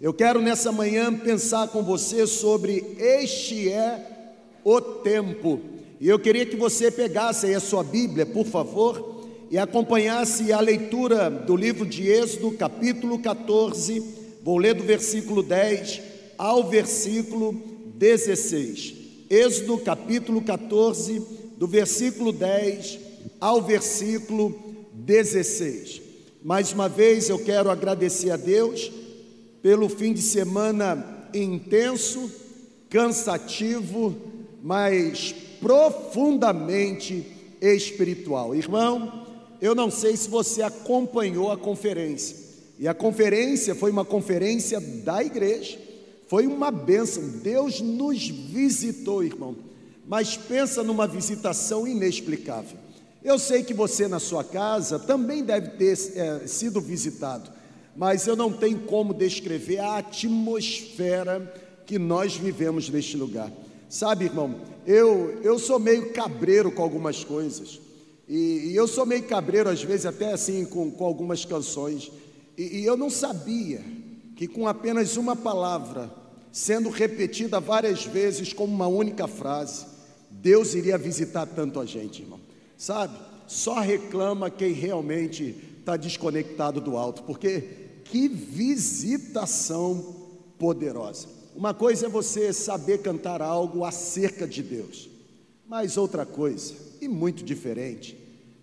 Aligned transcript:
Eu 0.00 0.14
quero 0.14 0.40
nessa 0.40 0.72
manhã 0.72 1.14
pensar 1.14 1.68
com 1.68 1.82
você 1.82 2.26
sobre 2.26 2.96
este 2.98 3.68
é 3.68 4.02
o 4.64 4.80
tempo. 4.80 5.60
E 6.00 6.08
eu 6.08 6.18
queria 6.18 6.46
que 6.46 6.56
você 6.56 6.90
pegasse 6.90 7.44
aí 7.44 7.54
a 7.54 7.60
sua 7.60 7.84
Bíblia, 7.84 8.24
por 8.24 8.46
favor, 8.46 9.28
e 9.50 9.58
acompanhasse 9.58 10.54
a 10.54 10.60
leitura 10.60 11.28
do 11.28 11.54
livro 11.54 11.84
de 11.84 12.08
Êxodo, 12.08 12.52
capítulo 12.52 13.18
14. 13.18 14.02
Vou 14.42 14.56
ler 14.56 14.72
do 14.72 14.84
versículo 14.84 15.42
10 15.42 16.00
ao 16.38 16.66
versículo 16.70 17.52
16. 17.96 18.94
Êxodo, 19.28 19.76
capítulo 19.76 20.40
14, 20.40 21.20
do 21.58 21.66
versículo 21.66 22.32
10 22.32 22.98
ao 23.38 23.60
versículo 23.60 24.58
16. 24.94 26.00
Mais 26.42 26.72
uma 26.72 26.88
vez 26.88 27.28
eu 27.28 27.38
quero 27.38 27.68
agradecer 27.68 28.30
a 28.30 28.38
Deus 28.38 28.99
pelo 29.62 29.88
fim 29.88 30.12
de 30.12 30.22
semana 30.22 31.28
intenso, 31.34 32.30
cansativo, 32.88 34.14
mas 34.62 35.34
profundamente 35.60 37.26
espiritual. 37.60 38.54
Irmão, 38.54 39.26
eu 39.60 39.74
não 39.74 39.90
sei 39.90 40.16
se 40.16 40.28
você 40.28 40.62
acompanhou 40.62 41.52
a 41.52 41.56
conferência. 41.56 42.36
E 42.78 42.88
a 42.88 42.94
conferência 42.94 43.74
foi 43.74 43.90
uma 43.90 44.04
conferência 44.04 44.80
da 44.80 45.22
igreja. 45.22 45.78
Foi 46.28 46.46
uma 46.46 46.70
bênção. 46.70 47.22
Deus 47.42 47.80
nos 47.80 48.26
visitou, 48.26 49.22
irmão. 49.22 49.54
Mas 50.06 50.36
pensa 50.36 50.82
numa 50.82 51.06
visitação 51.06 51.86
inexplicável. 51.86 52.78
Eu 53.22 53.38
sei 53.38 53.62
que 53.62 53.74
você 53.74 54.08
na 54.08 54.18
sua 54.18 54.42
casa 54.42 54.98
também 54.98 55.44
deve 55.44 55.70
ter 55.70 55.92
é, 56.16 56.46
sido 56.46 56.80
visitado, 56.80 57.50
mas 57.96 58.26
eu 58.26 58.36
não 58.36 58.52
tenho 58.52 58.80
como 58.80 59.12
descrever 59.12 59.78
a 59.78 59.98
atmosfera 59.98 61.52
que 61.86 61.98
nós 61.98 62.36
vivemos 62.36 62.88
neste 62.88 63.16
lugar. 63.16 63.50
Sabe, 63.88 64.26
irmão, 64.26 64.60
eu, 64.86 65.40
eu 65.42 65.58
sou 65.58 65.78
meio 65.78 66.12
cabreiro 66.12 66.70
com 66.70 66.82
algumas 66.82 67.24
coisas, 67.24 67.80
e, 68.28 68.70
e 68.70 68.76
eu 68.76 68.86
sou 68.86 69.04
meio 69.04 69.24
cabreiro 69.24 69.68
às 69.68 69.82
vezes 69.82 70.06
até 70.06 70.32
assim 70.32 70.64
com, 70.64 70.90
com 70.90 71.04
algumas 71.04 71.44
canções, 71.44 72.10
e, 72.56 72.80
e 72.80 72.84
eu 72.84 72.96
não 72.96 73.10
sabia 73.10 73.82
que 74.36 74.46
com 74.46 74.68
apenas 74.68 75.16
uma 75.16 75.34
palavra, 75.34 76.10
sendo 76.52 76.88
repetida 76.88 77.60
várias 77.60 78.04
vezes 78.04 78.52
como 78.52 78.72
uma 78.72 78.86
única 78.86 79.26
frase, 79.26 79.86
Deus 80.30 80.74
iria 80.74 80.96
visitar 80.96 81.46
tanto 81.46 81.80
a 81.80 81.84
gente, 81.84 82.22
irmão 82.22 82.40
sabe? 82.80 83.14
Só 83.46 83.78
reclama 83.78 84.48
quem 84.48 84.72
realmente 84.72 85.54
está 85.80 85.98
desconectado 85.98 86.80
do 86.80 86.96
alto, 86.96 87.22
porque 87.24 87.79
que 88.10 88.28
visitação 88.28 90.16
poderosa. 90.58 91.28
Uma 91.54 91.72
coisa 91.74 92.06
é 92.06 92.08
você 92.08 92.52
saber 92.52 93.02
cantar 93.02 93.42
algo 93.42 93.84
acerca 93.84 94.46
de 94.46 94.62
Deus, 94.62 95.08
mas 95.66 95.96
outra 95.96 96.26
coisa, 96.26 96.74
e 97.00 97.08
muito 97.08 97.44
diferente, 97.44 98.16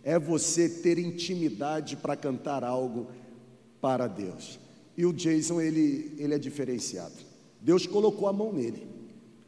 é 0.03 0.17
você 0.17 0.69
ter 0.69 0.97
intimidade 0.97 1.95
para 1.95 2.15
cantar 2.15 2.63
algo 2.63 3.07
para 3.81 4.07
Deus. 4.07 4.59
E 4.95 5.05
o 5.05 5.13
Jason, 5.13 5.61
ele, 5.61 6.15
ele 6.17 6.33
é 6.33 6.39
diferenciado. 6.39 7.15
Deus 7.61 7.85
colocou 7.85 8.27
a 8.27 8.33
mão 8.33 8.53
nele. 8.53 8.87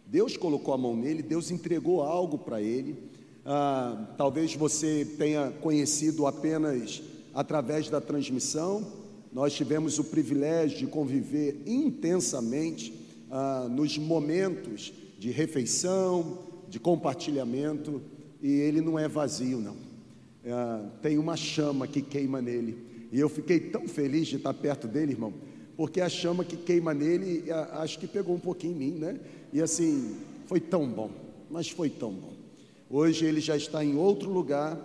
Deus 0.06 0.36
colocou 0.36 0.73
a 0.73 0.78
mão 0.78 0.95
nele, 0.95 1.22
Deus 1.22 1.52
entregou 1.52 2.02
algo 2.02 2.38
para 2.38 2.61
ele 2.61 3.09
ah, 3.52 4.13
talvez 4.16 4.53
você 4.53 5.03
tenha 5.17 5.52
conhecido 5.61 6.28
apenas 6.28 7.02
através 7.34 7.89
da 7.89 8.00
transmissão. 8.00 8.86
Nós 9.31 9.53
tivemos 9.53 9.99
o 9.99 10.03
privilégio 10.03 10.80
de 10.80 10.88
conviver 10.88 11.61
intensamente 11.66 12.94
ah, 13.30 13.67
nos 13.69 13.97
momentos 13.97 14.91
de 15.19 15.30
refeição, 15.30 16.39
de 16.67 16.80
compartilhamento, 16.80 18.02
e 18.41 18.52
ele 18.52 18.81
não 18.81 18.97
é 18.97 19.07
vazio, 19.07 19.59
não. 19.59 19.77
Ah, 20.45 20.90
tem 21.01 21.17
uma 21.17 21.35
chama 21.35 21.88
que 21.88 22.01
queima 22.01 22.41
nele. 22.41 22.78
E 23.12 23.19
eu 23.19 23.29
fiquei 23.29 23.59
tão 23.59 23.88
feliz 23.88 24.28
de 24.28 24.38
estar 24.38 24.53
perto 24.53 24.88
dele, 24.88 25.13
irmão, 25.13 25.34
porque 25.75 26.01
a 26.01 26.09
chama 26.09 26.44
que 26.44 26.57
queima 26.57 26.94
nele, 26.94 27.46
acho 27.73 28.00
que 28.00 28.07
pegou 28.07 28.35
um 28.35 28.40
pouquinho 28.40 28.73
em 28.73 28.78
mim, 28.78 28.91
né? 29.00 29.19
E 29.53 29.61
assim, 29.61 30.17
foi 30.46 30.59
tão 30.59 30.88
bom, 30.88 31.09
mas 31.50 31.69
foi 31.69 31.90
tão 31.90 32.11
bom. 32.11 32.34
Hoje 32.90 33.25
ele 33.25 33.40
já 33.40 33.56
está 33.56 33.84
em 33.84 33.96
outro 33.96 34.31
lugar 34.31 34.75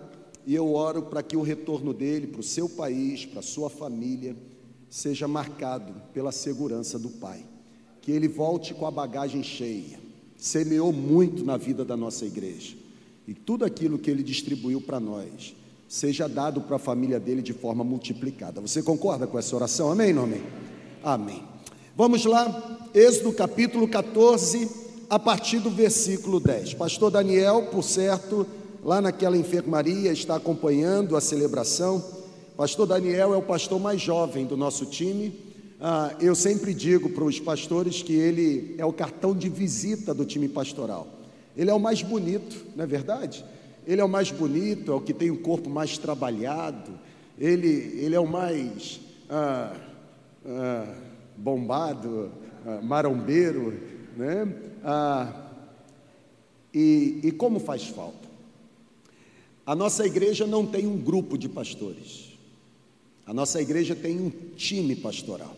e 0.47 0.55
eu 0.55 0.75
oro 0.75 1.03
para 1.03 1.23
que 1.23 1.37
o 1.37 1.43
retorno 1.43 1.93
dele 1.93 2.27
para 2.27 2.41
o 2.41 2.45
seu 2.45 2.69
país, 2.69 3.25
para 3.25 3.41
a 3.41 3.43
sua 3.43 3.71
família, 3.71 4.37
seja 4.91 5.27
marcado 5.27 5.95
pela 6.13 6.31
segurança 6.31 6.99
do 6.99 7.11
Pai. 7.11 7.45
Que 8.01 8.13
ele 8.13 8.29
volte 8.29 8.75
com 8.75 8.87
a 8.87 8.91
bagagem 8.91 9.43
cheia. 9.43 9.99
Semeou 10.37 10.93
muito 10.93 11.45
na 11.45 11.57
vida 11.57 11.85
da 11.85 11.97
nossa 11.97 12.27
igreja. 12.27 12.77
E 13.27 13.33
tudo 13.33 13.65
aquilo 13.65 13.99
que 13.99 14.11
ele 14.11 14.23
distribuiu 14.23 14.81
para 14.81 15.01
nós 15.01 15.55
seja 15.89 16.29
dado 16.29 16.61
para 16.61 16.77
a 16.77 16.79
família 16.79 17.19
dele 17.19 17.41
de 17.41 17.53
forma 17.53 17.83
multiplicada. 17.83 18.61
Você 18.61 18.83
concorda 18.83 19.27
com 19.27 19.39
essa 19.39 19.57
oração? 19.57 19.91
Amém, 19.91 20.13
não 20.13 20.25
amém? 20.25 20.43
Amém. 21.03 21.43
Vamos 21.97 22.25
lá, 22.25 22.89
Êxodo 22.93 23.33
capítulo 23.33 23.89
14 23.89 24.69
a 25.09 25.19
partir 25.19 25.61
do 25.61 25.71
versículo 25.71 26.41
10. 26.41 26.75
Pastor 26.75 27.11
Daniel, 27.11 27.69
por 27.71 27.83
certo, 27.83 28.47
lá 28.85 29.01
naquela 29.01 29.37
enfermaria, 29.37 30.13
está 30.13 30.37
acompanhando 30.37 31.17
a 31.17 31.21
celebração. 31.21 32.05
Pastor 32.55 32.87
Daniel 32.87 33.33
é 33.33 33.37
o 33.37 33.43
pastor 33.43 33.81
mais 33.81 34.01
jovem 34.01 34.45
do 34.45 34.59
nosso 34.59 34.85
time. 34.85 35.33
Ah, 35.81 36.15
eu 36.21 36.35
sempre 36.35 36.75
digo 36.75 37.09
para 37.09 37.25
os 37.25 37.41
pastores 37.41 38.03
que 38.03 38.13
ele 38.13 38.75
é 38.77 38.85
o 38.85 38.93
cartão 38.93 39.35
de 39.35 39.49
visita 39.49 40.13
do 40.13 40.27
time 40.27 40.49
pastoral. 40.49 41.09
Ele 41.57 41.71
é 41.71 41.75
o 41.75 41.81
mais 41.81 42.03
bonito, 42.03 42.65
não 42.77 42.85
é 42.85 42.87
verdade? 42.87 43.45
Ele 43.87 44.01
é 44.01 44.05
o 44.05 44.09
mais 44.09 44.31
bonito, 44.31 44.93
é 44.93 44.95
o 44.95 45.01
que 45.01 45.15
tem 45.15 45.31
o 45.31 45.39
corpo 45.39 45.71
mais 45.71 45.97
trabalhado, 45.97 46.93
ele, 47.39 47.99
ele 48.01 48.15
é 48.15 48.21
o 48.21 48.27
mais 48.27 49.01
ah, 49.31 49.75
ah, 50.47 50.95
bombado, 51.37 52.31
ah, 52.67 52.81
marombeiro, 52.83 53.79
né? 54.17 54.53
Ah, 54.85 55.33
e, 56.73 57.21
e 57.23 57.33
como 57.33 57.59
faz 57.61 57.87
falta? 57.87 58.34
A 59.67 59.75
nossa 59.75 60.07
igreja 60.07 60.47
não 60.47 60.67
tem 60.67 60.87
um 60.87 60.99
grupo 60.99 61.39
de 61.39 61.49
pastores, 61.49 62.33
a 63.27 63.33
nossa 63.33 63.61
igreja 63.61 63.95
tem 63.95 64.21
um 64.21 64.31
time 64.57 64.95
pastoral. 64.95 65.57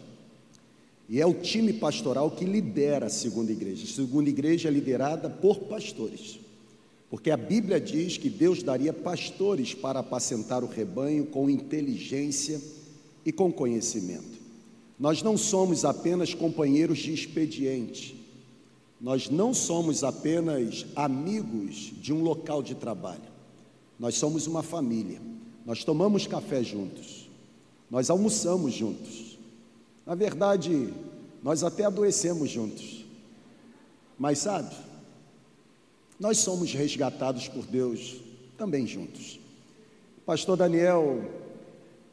E 1.08 1.20
é 1.20 1.26
o 1.26 1.34
time 1.34 1.72
pastoral 1.72 2.30
que 2.30 2.44
lidera 2.44 3.06
a 3.06 3.10
segunda 3.10 3.52
igreja. 3.52 3.84
A 3.84 3.94
segunda 3.94 4.28
igreja 4.28 4.68
é 4.68 4.72
liderada 4.72 5.30
por 5.30 5.60
pastores. 5.60 6.40
Porque 7.08 7.30
a 7.30 7.36
Bíblia 7.36 7.80
diz 7.80 8.16
que 8.16 8.28
Deus 8.28 8.62
daria 8.62 8.92
pastores 8.92 9.72
para 9.72 10.00
apacentar 10.00 10.64
o 10.64 10.68
rebanho 10.68 11.26
com 11.26 11.48
inteligência 11.48 12.60
e 13.24 13.30
com 13.30 13.52
conhecimento. 13.52 14.36
Nós 14.98 15.22
não 15.22 15.36
somos 15.36 15.84
apenas 15.84 16.34
companheiros 16.34 16.98
de 16.98 17.12
expediente, 17.12 18.16
nós 19.00 19.28
não 19.28 19.52
somos 19.52 20.02
apenas 20.02 20.86
amigos 20.96 21.92
de 22.00 22.12
um 22.14 22.22
local 22.22 22.62
de 22.62 22.74
trabalho, 22.74 23.35
nós 23.98 24.16
somos 24.16 24.46
uma 24.46 24.62
família. 24.62 25.20
Nós 25.64 25.82
tomamos 25.82 26.26
café 26.26 26.62
juntos, 26.62 27.28
nós 27.90 28.08
almoçamos 28.08 28.72
juntos. 28.72 29.38
Na 30.04 30.14
verdade, 30.14 30.92
nós 31.42 31.64
até 31.64 31.84
adoecemos 31.84 32.48
juntos. 32.48 33.04
Mas 34.16 34.38
sabe, 34.38 34.74
nós 36.18 36.38
somos 36.38 36.72
resgatados 36.72 37.48
por 37.48 37.66
Deus 37.66 38.16
também 38.56 38.86
juntos. 38.86 39.40
Pastor 40.24 40.56
Daniel, 40.56 41.28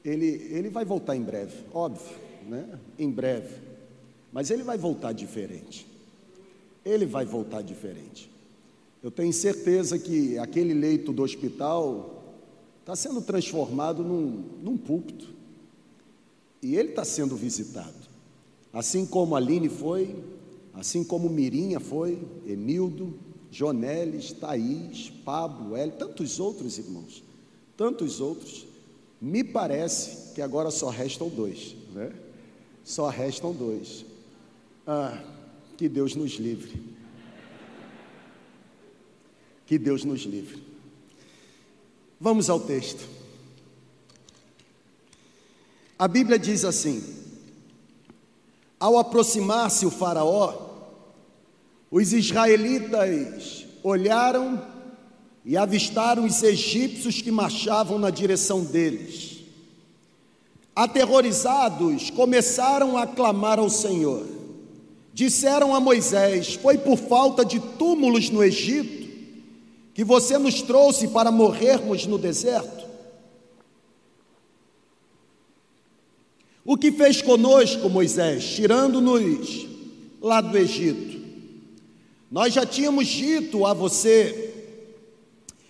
ele, 0.04 0.26
ele 0.52 0.70
vai 0.70 0.84
voltar 0.84 1.16
em 1.16 1.22
breve, 1.22 1.56
óbvio, 1.74 2.18
né? 2.48 2.80
Em 2.98 3.10
breve. 3.10 3.56
Mas 4.32 4.50
ele 4.50 4.64
vai 4.64 4.78
voltar 4.78 5.14
diferente 5.14 5.94
ele 6.86 7.06
vai 7.06 7.26
voltar 7.26 7.62
diferente. 7.62 8.30
Eu 9.04 9.12
tenho 9.12 9.34
certeza 9.34 10.00
que 10.00 10.38
aquele 10.38 10.74
leito 10.74 11.12
do 11.12 11.24
hospital 11.24 12.24
está 12.80 12.96
sendo 12.96 13.22
transformado 13.22 14.02
num, 14.02 14.46
num 14.64 14.78
púlpito. 14.78 15.28
E 16.62 16.78
ele 16.78 16.92
está 16.92 17.04
sendo 17.04 17.36
visitado. 17.36 17.94
Assim 18.72 19.06
como 19.06 19.36
Aline 19.36 19.68
foi, 19.68 20.16
assim 20.74 21.04
como 21.04 21.30
Mirinha 21.30 21.82
foi, 21.82 22.18
Emildo, 22.48 23.14
Jonelis, 23.52 24.32
Thaís, 24.32 25.12
Pablo, 25.26 25.76
El, 25.76 25.92
tantos 25.92 26.40
outros 26.40 26.78
irmãos, 26.78 27.22
tantos 27.76 28.22
outros. 28.22 28.66
Me 29.22 29.44
parece 29.44 30.34
que 30.34 30.42
agora 30.42 30.72
só 30.72 30.90
restam 30.90 31.28
dois, 31.28 31.76
né? 31.94 32.14
Só 32.86 33.10
restam 33.10 33.52
dois. 33.52 34.06
Ah, 34.88 35.22
que 35.78 35.90
Deus 35.90 36.16
nos 36.16 36.34
livre. 36.34 36.93
Que 39.66 39.78
Deus 39.78 40.04
nos 40.04 40.22
livre. 40.22 40.62
Vamos 42.20 42.50
ao 42.50 42.60
texto. 42.60 43.08
A 45.98 46.08
Bíblia 46.08 46.38
diz 46.38 46.66
assim: 46.66 47.04
Ao 48.80 48.98
aproximar-se 48.98 49.86
o 49.86 49.92
Faraó, 49.92 50.54
os 51.90 52.12
israelitas 52.12 53.66
olharam 53.84 54.66
e 55.46 55.56
avistaram 55.58 56.26
os 56.26 56.42
egípcios 56.42 57.22
que 57.22 57.32
marchavam 57.32 58.00
na 58.00 58.10
direção 58.10 58.64
deles. 58.64 59.44
Aterrorizados, 60.76 62.10
começaram 62.10 62.98
a 62.98 63.06
clamar 63.06 63.60
ao 63.60 63.70
Senhor. 63.70 64.26
Disseram 65.14 65.76
a 65.76 65.80
Moisés: 65.80 66.56
Foi 66.56 66.78
por 66.78 66.98
falta 66.98 67.46
de 67.46 67.60
túmulos 67.60 68.30
no 68.30 68.44
Egito 68.44 69.03
que 69.94 70.04
você 70.04 70.38
nos 70.38 70.62
trouxe 70.62 71.08
para 71.08 71.32
morrermos 71.32 72.06
no 72.06 72.18
deserto? 72.18 72.84
O 76.66 76.78
que 76.78 76.92
fez 76.92 77.22
conosco, 77.22 77.90
Moisés, 77.90 78.46
tirando-nos 78.46 79.68
lá 80.22 80.40
do 80.40 80.58
Egito? 80.58 81.22
Nós 82.32 82.54
já 82.54 82.66
tínhamos 82.66 83.08
dito 83.08 83.66
a 83.66 83.74
você: 83.74 84.54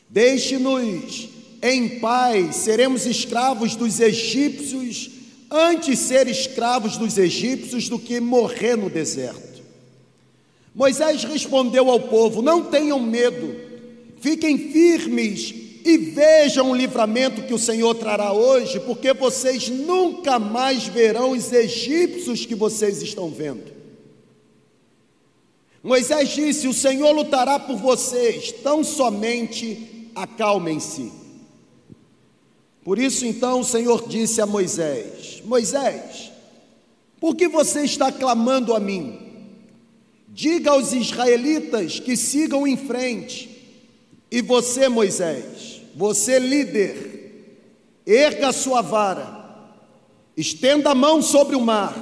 deixe-nos 0.07 1.29
em 1.61 1.99
paz, 1.99 2.57
seremos 2.57 3.05
escravos 3.05 3.75
dos 3.75 3.99
egípcios, 3.99 5.09
antes 5.49 5.99
ser 5.99 6.27
escravos 6.27 6.95
dos 6.95 7.17
egípcios 7.17 7.89
do 7.89 7.97
que 7.97 8.19
morrer 8.19 8.75
no 8.75 8.89
deserto. 8.89 9.63
Moisés 10.75 11.23
respondeu 11.23 11.89
ao 11.89 12.01
povo: 12.01 12.41
Não 12.41 12.65
tenham 12.65 12.99
medo, 12.99 13.72
fiquem 14.23 14.57
firmes 14.57 15.53
e 15.83 15.97
vejam 15.97 16.71
o 16.71 16.75
livramento 16.75 17.43
que 17.43 17.53
o 17.53 17.59
Senhor 17.59 17.93
trará 17.93 18.31
hoje, 18.31 18.79
porque 18.79 19.13
vocês 19.13 19.67
nunca 19.67 20.39
mais 20.39 20.87
verão 20.87 21.31
os 21.31 21.51
egípcios 21.51 22.45
que 22.45 22.55
vocês 22.55 23.01
estão 23.01 23.29
vendo. 23.29 23.73
Moisés 25.83 26.29
disse: 26.29 26.69
O 26.69 26.73
Senhor 26.73 27.11
lutará 27.11 27.59
por 27.59 27.75
vocês, 27.75 28.53
tão 28.63 28.81
somente 28.81 30.09
acalmem-se. 30.15 31.11
Por 32.81 32.97
isso, 32.97 33.25
então, 33.25 33.59
o 33.59 33.65
Senhor 33.65 34.07
disse 34.07 34.39
a 34.39 34.45
Moisés: 34.45 35.43
Moisés, 35.43 36.31
por 37.19 37.35
que 37.35 37.49
você 37.49 37.81
está 37.81 38.09
clamando 38.09 38.73
a 38.73 38.79
mim? 38.79 39.19
Diga 40.29 40.71
aos 40.71 40.93
israelitas 40.93 41.99
que 41.99 42.15
sigam 42.15 42.65
em 42.65 42.77
frente. 42.77 43.52
E 44.33 44.41
você, 44.41 44.89
Moisés, 44.89 45.79
você 45.95 46.39
líder, 46.39 48.01
erga 48.03 48.47
a 48.47 48.51
sua 48.51 48.81
vara, 48.81 49.27
estenda 50.35 50.89
a 50.89 50.95
mão 50.95 51.21
sobre 51.21 51.55
o 51.55 51.61
mar, 51.61 51.93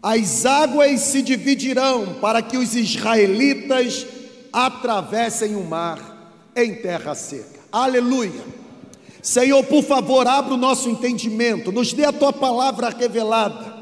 as 0.00 0.46
águas 0.46 1.00
se 1.00 1.22
dividirão 1.22 2.14
para 2.20 2.40
que 2.40 2.56
os 2.56 2.76
israelitas 2.76 4.06
atravessem 4.52 5.56
o 5.56 5.64
mar 5.64 6.52
em 6.54 6.76
terra 6.76 7.12
seca. 7.16 7.58
Aleluia. 7.72 8.44
Senhor, 9.20 9.64
por 9.64 9.82
favor, 9.82 10.28
abra 10.28 10.54
o 10.54 10.56
nosso 10.56 10.88
entendimento, 10.88 11.72
nos 11.72 11.92
dê 11.92 12.04
a 12.04 12.12
tua 12.12 12.32
palavra 12.32 12.88
revelada. 12.90 13.74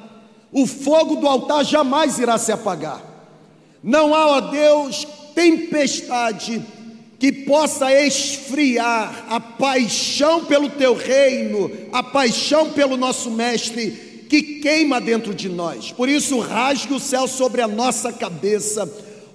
O 0.51 0.67
fogo 0.67 1.17
do 1.17 1.29
altar 1.29 1.63
jamais 1.63 2.19
irá 2.19 2.39
se 2.39 2.53
apagar. 2.53 3.03
Não 3.83 4.15
há, 4.15 4.29
ó 4.29 4.41
Deus, 4.41 5.07
tempestade 5.35 6.65
que 7.25 7.33
possa 7.33 7.91
esfriar 7.91 9.25
a 9.31 9.41
paixão 9.41 10.45
pelo 10.45 10.69
teu 10.69 10.93
reino, 10.93 11.71
a 11.91 12.03
paixão 12.03 12.73
pelo 12.73 12.99
nosso 12.99 13.31
mestre 13.31 14.27
que 14.29 14.43
queima 14.61 15.01
dentro 15.01 15.35
de 15.35 15.49
nós. 15.49 15.91
Por 15.91 16.07
isso, 16.07 16.39
rasgue 16.39 16.93
o 16.93 17.01
céu 17.01 17.27
sobre 17.27 17.63
a 17.63 17.67
nossa 17.67 18.13
cabeça. 18.13 18.87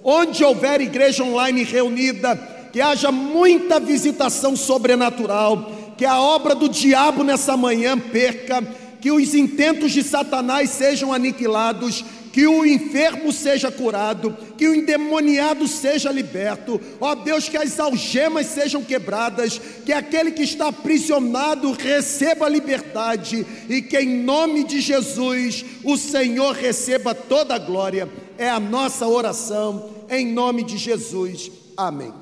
Onde 0.04 0.44
houver 0.44 0.80
igreja 0.80 1.24
online 1.24 1.64
reunida, 1.64 2.36
que 2.72 2.80
haja 2.80 3.10
muita 3.10 3.80
visitação 3.80 4.54
sobrenatural, 4.54 5.72
que 5.98 6.04
a 6.04 6.20
obra 6.20 6.54
do 6.54 6.68
diabo 6.68 7.24
nessa 7.24 7.56
manhã 7.56 7.98
perca, 7.98 8.62
que 9.00 9.10
os 9.10 9.34
intentos 9.34 9.90
de 9.90 10.04
Satanás 10.04 10.70
sejam 10.70 11.12
aniquilados 11.12 12.04
que 12.32 12.46
o 12.46 12.64
enfermo 12.64 13.32
seja 13.32 13.70
curado, 13.70 14.36
que 14.56 14.68
o 14.68 14.74
endemoniado 14.74 15.66
seja 15.66 16.12
liberto, 16.12 16.80
ó 17.00 17.14
Deus, 17.14 17.48
que 17.48 17.56
as 17.56 17.78
algemas 17.80 18.46
sejam 18.46 18.82
quebradas, 18.82 19.60
que 19.84 19.92
aquele 19.92 20.30
que 20.30 20.42
está 20.42 20.68
aprisionado 20.68 21.72
receba 21.72 22.48
liberdade 22.48 23.46
e 23.68 23.82
que 23.82 23.98
em 23.98 24.22
nome 24.22 24.64
de 24.64 24.80
Jesus 24.80 25.64
o 25.82 25.96
Senhor 25.96 26.54
receba 26.54 27.14
toda 27.14 27.54
a 27.54 27.58
glória. 27.58 28.08
É 28.38 28.48
a 28.48 28.60
nossa 28.60 29.06
oração, 29.06 29.90
em 30.08 30.26
nome 30.26 30.64
de 30.64 30.78
Jesus. 30.78 31.50
Amém. 31.76 32.19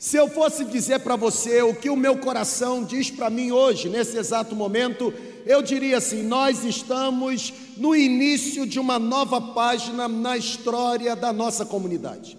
Se 0.00 0.16
eu 0.16 0.30
fosse 0.30 0.64
dizer 0.64 1.00
para 1.00 1.14
você 1.14 1.60
o 1.60 1.74
que 1.74 1.90
o 1.90 1.94
meu 1.94 2.16
coração 2.16 2.82
diz 2.82 3.10
para 3.10 3.28
mim 3.28 3.50
hoje, 3.50 3.90
nesse 3.90 4.16
exato 4.16 4.56
momento, 4.56 5.12
eu 5.44 5.60
diria 5.60 5.98
assim: 5.98 6.22
nós 6.22 6.64
estamos 6.64 7.52
no 7.76 7.94
início 7.94 8.66
de 8.66 8.80
uma 8.80 8.98
nova 8.98 9.38
página 9.52 10.08
na 10.08 10.38
história 10.38 11.14
da 11.14 11.34
nossa 11.34 11.66
comunidade. 11.66 12.38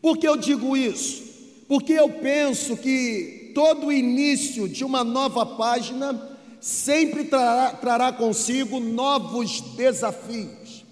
Por 0.00 0.16
que 0.16 0.26
eu 0.26 0.38
digo 0.38 0.74
isso? 0.74 1.22
Porque 1.68 1.92
eu 1.92 2.08
penso 2.08 2.78
que 2.78 3.52
todo 3.54 3.92
início 3.92 4.66
de 4.66 4.86
uma 4.86 5.04
nova 5.04 5.44
página 5.44 6.18
sempre 6.62 7.24
trará, 7.24 7.72
trará 7.72 8.10
consigo 8.10 8.80
novos 8.80 9.60
desafios. 9.76 10.82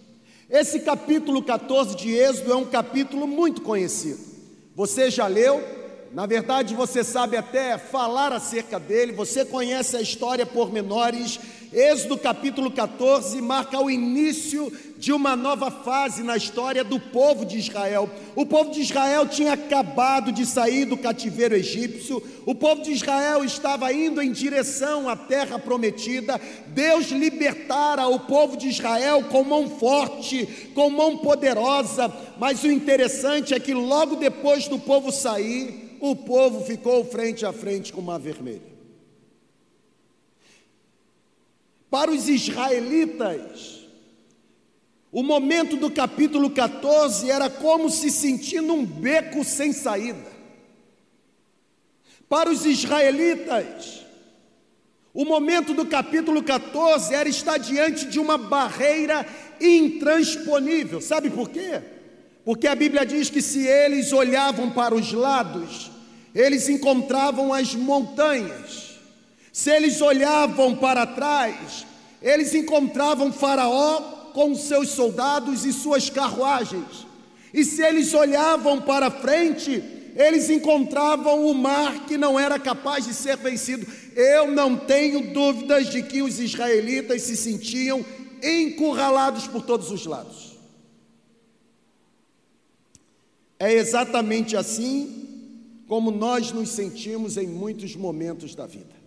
Esse 0.50 0.80
capítulo 0.80 1.42
14 1.42 1.96
de 1.96 2.10
Êxodo 2.10 2.52
é 2.52 2.56
um 2.56 2.66
capítulo 2.66 3.26
muito 3.26 3.62
conhecido. 3.62 4.35
Você 4.76 5.10
já 5.10 5.26
leu? 5.26 5.64
Na 6.12 6.26
verdade, 6.26 6.74
você 6.74 7.02
sabe 7.02 7.34
até 7.34 7.78
falar 7.78 8.30
acerca 8.30 8.78
dele, 8.78 9.10
você 9.10 9.42
conhece 9.42 9.96
a 9.96 10.02
história 10.02 10.44
por 10.44 10.70
menores. 10.70 11.40
Êxodo 11.72 12.16
capítulo 12.16 12.70
14 12.70 13.40
marca 13.40 13.80
o 13.80 13.90
início 13.90 14.72
de 14.96 15.12
uma 15.12 15.34
nova 15.34 15.70
fase 15.70 16.22
na 16.22 16.36
história 16.36 16.84
do 16.84 16.98
povo 16.98 17.44
de 17.44 17.58
Israel. 17.58 18.08
O 18.34 18.46
povo 18.46 18.70
de 18.70 18.80
Israel 18.80 19.26
tinha 19.26 19.52
acabado 19.52 20.30
de 20.30 20.46
sair 20.46 20.84
do 20.84 20.96
cativeiro 20.96 21.54
egípcio, 21.54 22.22
o 22.46 22.54
povo 22.54 22.82
de 22.82 22.92
Israel 22.92 23.44
estava 23.44 23.92
indo 23.92 24.22
em 24.22 24.32
direção 24.32 25.08
à 25.08 25.16
terra 25.16 25.58
prometida. 25.58 26.40
Deus 26.68 27.10
libertara 27.10 28.06
o 28.06 28.20
povo 28.20 28.56
de 28.56 28.68
Israel 28.68 29.24
com 29.24 29.42
mão 29.42 29.68
forte, 29.68 30.70
com 30.74 30.88
mão 30.88 31.18
poderosa, 31.18 32.12
mas 32.38 32.62
o 32.62 32.70
interessante 32.70 33.54
é 33.54 33.60
que 33.60 33.74
logo 33.74 34.16
depois 34.16 34.68
do 34.68 34.78
povo 34.78 35.10
sair, 35.10 35.96
o 36.00 36.14
povo 36.14 36.64
ficou 36.64 37.04
frente 37.04 37.44
a 37.44 37.52
frente 37.52 37.92
com 37.92 38.00
o 38.00 38.04
mar 38.04 38.20
vermelho. 38.20 38.75
Para 41.96 42.10
os 42.10 42.28
israelitas, 42.28 43.86
o 45.10 45.22
momento 45.22 45.78
do 45.78 45.90
capítulo 45.90 46.50
14 46.50 47.30
era 47.30 47.48
como 47.48 47.88
se 47.88 48.10
sentir 48.10 48.60
num 48.60 48.84
beco 48.84 49.42
sem 49.42 49.72
saída. 49.72 50.30
Para 52.28 52.50
os 52.50 52.66
israelitas, 52.66 54.04
o 55.14 55.24
momento 55.24 55.72
do 55.72 55.86
capítulo 55.86 56.42
14 56.42 57.14
era 57.14 57.30
estar 57.30 57.56
diante 57.56 58.04
de 58.04 58.20
uma 58.20 58.36
barreira 58.36 59.26
intransponível. 59.58 61.00
Sabe 61.00 61.30
por 61.30 61.48
quê? 61.48 61.80
Porque 62.44 62.66
a 62.66 62.74
Bíblia 62.74 63.06
diz 63.06 63.30
que 63.30 63.40
se 63.40 63.66
eles 63.66 64.12
olhavam 64.12 64.70
para 64.70 64.94
os 64.94 65.14
lados, 65.14 65.90
eles 66.34 66.68
encontravam 66.68 67.54
as 67.54 67.74
montanhas. 67.74 68.85
Se 69.56 69.70
eles 69.70 70.02
olhavam 70.02 70.76
para 70.76 71.06
trás, 71.06 71.86
eles 72.20 72.52
encontravam 72.52 73.32
Faraó 73.32 74.30
com 74.34 74.54
seus 74.54 74.90
soldados 74.90 75.64
e 75.64 75.72
suas 75.72 76.10
carruagens. 76.10 77.06
E 77.54 77.64
se 77.64 77.82
eles 77.82 78.12
olhavam 78.12 78.82
para 78.82 79.10
frente, 79.10 79.82
eles 80.14 80.50
encontravam 80.50 81.46
o 81.46 81.54
mar 81.54 82.04
que 82.04 82.18
não 82.18 82.38
era 82.38 82.58
capaz 82.58 83.06
de 83.06 83.14
ser 83.14 83.38
vencido. 83.38 83.86
Eu 84.14 84.50
não 84.50 84.76
tenho 84.76 85.32
dúvidas 85.32 85.88
de 85.88 86.02
que 86.02 86.20
os 86.20 86.38
israelitas 86.38 87.22
se 87.22 87.34
sentiam 87.34 88.04
encurralados 88.42 89.46
por 89.48 89.62
todos 89.62 89.90
os 89.90 90.04
lados. 90.04 90.54
É 93.58 93.72
exatamente 93.72 94.54
assim 94.54 95.64
como 95.88 96.10
nós 96.10 96.52
nos 96.52 96.68
sentimos 96.68 97.38
em 97.38 97.46
muitos 97.46 97.96
momentos 97.96 98.54
da 98.54 98.66
vida. 98.66 99.05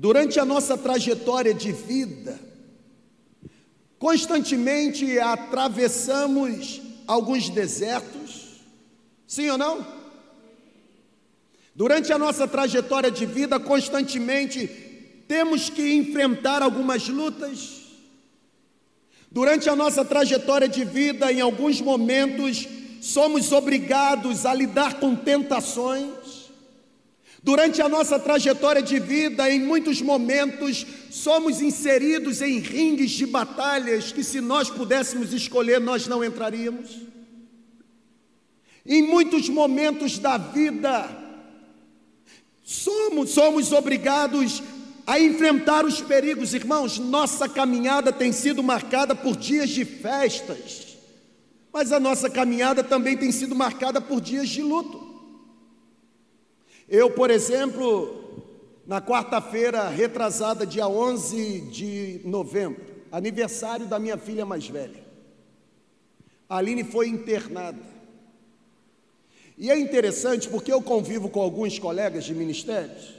Durante 0.00 0.40
a 0.40 0.46
nossa 0.46 0.78
trajetória 0.78 1.52
de 1.52 1.72
vida, 1.72 2.40
constantemente 3.98 5.18
atravessamos 5.18 6.80
alguns 7.06 7.50
desertos, 7.50 8.62
sim 9.26 9.50
ou 9.50 9.58
não? 9.58 9.86
Durante 11.74 12.14
a 12.14 12.18
nossa 12.18 12.48
trajetória 12.48 13.10
de 13.10 13.26
vida, 13.26 13.60
constantemente 13.60 14.66
temos 15.28 15.68
que 15.68 15.92
enfrentar 15.92 16.62
algumas 16.62 17.06
lutas. 17.06 17.82
Durante 19.30 19.68
a 19.68 19.76
nossa 19.76 20.02
trajetória 20.02 20.66
de 20.66 20.82
vida, 20.82 21.30
em 21.30 21.42
alguns 21.42 21.78
momentos, 21.78 22.66
somos 23.02 23.52
obrigados 23.52 24.46
a 24.46 24.54
lidar 24.54 24.94
com 24.94 25.14
tentações. 25.14 26.19
Durante 27.42 27.80
a 27.80 27.88
nossa 27.88 28.18
trajetória 28.18 28.82
de 28.82 28.98
vida, 28.98 29.50
em 29.50 29.60
muitos 29.60 30.02
momentos, 30.02 30.86
somos 31.10 31.62
inseridos 31.62 32.42
em 32.42 32.58
ringues 32.58 33.12
de 33.12 33.24
batalhas 33.24 34.12
que, 34.12 34.22
se 34.22 34.42
nós 34.42 34.68
pudéssemos 34.68 35.32
escolher, 35.32 35.80
nós 35.80 36.06
não 36.06 36.22
entraríamos. 36.22 36.98
Em 38.84 39.02
muitos 39.02 39.48
momentos 39.48 40.18
da 40.18 40.36
vida, 40.36 41.08
somos, 42.62 43.30
somos 43.30 43.72
obrigados 43.72 44.62
a 45.06 45.18
enfrentar 45.18 45.86
os 45.86 46.00
perigos, 46.02 46.52
irmãos. 46.52 46.98
Nossa 46.98 47.48
caminhada 47.48 48.12
tem 48.12 48.32
sido 48.32 48.62
marcada 48.62 49.14
por 49.14 49.34
dias 49.34 49.70
de 49.70 49.86
festas, 49.86 50.98
mas 51.72 51.90
a 51.90 51.98
nossa 51.98 52.28
caminhada 52.28 52.84
também 52.84 53.16
tem 53.16 53.32
sido 53.32 53.54
marcada 53.54 53.98
por 53.98 54.20
dias 54.20 54.48
de 54.50 54.60
luto. 54.60 55.09
Eu, 56.90 57.08
por 57.08 57.30
exemplo, 57.30 58.42
na 58.84 59.00
quarta-feira 59.00 59.88
retrasada, 59.88 60.66
dia 60.66 60.88
11 60.88 61.60
de 61.70 62.20
novembro, 62.24 62.84
aniversário 63.12 63.86
da 63.86 63.96
minha 63.96 64.18
filha 64.18 64.44
mais 64.44 64.66
velha, 64.66 65.00
a 66.48 66.56
Aline 66.56 66.82
foi 66.82 67.06
internada. 67.06 67.78
E 69.56 69.70
é 69.70 69.78
interessante 69.78 70.48
porque 70.48 70.72
eu 70.72 70.82
convivo 70.82 71.28
com 71.28 71.40
alguns 71.40 71.78
colegas 71.78 72.24
de 72.24 72.34
ministérios 72.34 73.14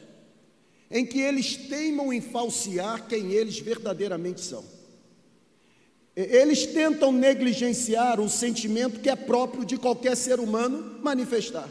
em 0.90 1.06
que 1.06 1.22
eles 1.22 1.56
teimam 1.56 2.12
em 2.12 2.20
falsear 2.20 3.08
quem 3.08 3.32
eles 3.32 3.58
verdadeiramente 3.60 4.42
são. 4.42 4.66
Eles 6.13 6.66
tentam 6.66 7.13
negligenciar 7.13 8.20
o 8.20 8.28
sentimento 8.28 9.00
que 9.00 9.10
é 9.10 9.16
próprio 9.16 9.63
de 9.63 9.78
qualquer 9.78 10.18
ser 10.18 10.42
humano 10.42 11.00
manifestar. 11.01 11.70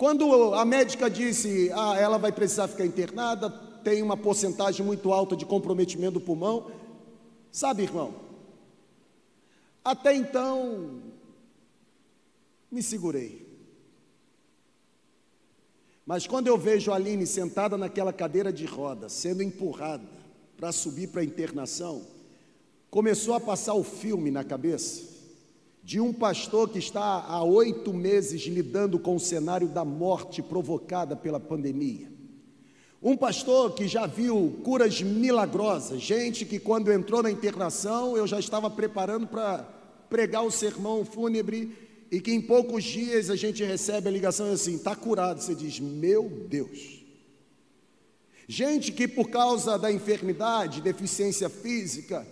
Quando 0.00 0.54
a 0.54 0.64
médica 0.64 1.10
disse, 1.10 1.70
ah, 1.74 1.94
ela 1.94 2.16
vai 2.16 2.32
precisar 2.32 2.66
ficar 2.66 2.86
internada, 2.86 3.50
tem 3.84 4.00
uma 4.00 4.16
porcentagem 4.16 4.84
muito 4.84 5.12
alta 5.12 5.36
de 5.36 5.44
comprometimento 5.44 6.12
do 6.12 6.22
pulmão, 6.22 6.70
sabe, 7.52 7.82
irmão, 7.82 8.14
até 9.84 10.14
então 10.14 11.02
me 12.72 12.82
segurei. 12.82 13.46
Mas 16.06 16.26
quando 16.26 16.46
eu 16.46 16.56
vejo 16.56 16.90
a 16.90 16.94
Aline 16.94 17.26
sentada 17.26 17.76
naquela 17.76 18.10
cadeira 18.10 18.50
de 18.50 18.64
roda, 18.64 19.10
sendo 19.10 19.42
empurrada 19.42 20.08
para 20.56 20.72
subir 20.72 21.08
para 21.08 21.20
a 21.20 21.24
internação, 21.24 22.06
começou 22.90 23.34
a 23.34 23.40
passar 23.40 23.74
o 23.74 23.84
filme 23.84 24.30
na 24.30 24.44
cabeça 24.44 25.09
de 25.82 26.00
um 26.00 26.12
pastor 26.12 26.68
que 26.68 26.78
está 26.78 27.02
há 27.02 27.42
oito 27.42 27.92
meses 27.92 28.42
lidando 28.42 28.98
com 28.98 29.16
o 29.16 29.20
cenário 29.20 29.68
da 29.68 29.84
morte 29.84 30.42
provocada 30.42 31.16
pela 31.16 31.40
pandemia. 31.40 32.10
Um 33.02 33.16
pastor 33.16 33.72
que 33.74 33.88
já 33.88 34.06
viu 34.06 34.60
curas 34.62 35.00
milagrosas, 35.00 36.02
gente 36.02 36.44
que 36.44 36.58
quando 36.58 36.92
entrou 36.92 37.22
na 37.22 37.30
internação 37.30 38.16
eu 38.16 38.26
já 38.26 38.38
estava 38.38 38.68
preparando 38.70 39.26
para 39.26 39.62
pregar 40.10 40.44
o 40.44 40.50
sermão 40.50 41.04
fúnebre 41.04 41.74
e 42.10 42.20
que 42.20 42.32
em 42.32 42.42
poucos 42.42 42.84
dias 42.84 43.30
a 43.30 43.36
gente 43.36 43.64
recebe 43.64 44.08
a 44.08 44.12
ligação 44.12 44.52
assim, 44.52 44.74
está 44.74 44.94
curado. 44.94 45.40
Você 45.40 45.54
diz, 45.54 45.78
meu 45.78 46.28
Deus. 46.48 47.00
Gente 48.46 48.90
que 48.90 49.06
por 49.06 49.30
causa 49.30 49.78
da 49.78 49.92
enfermidade, 49.92 50.82
deficiência 50.82 51.48
física, 51.48 52.26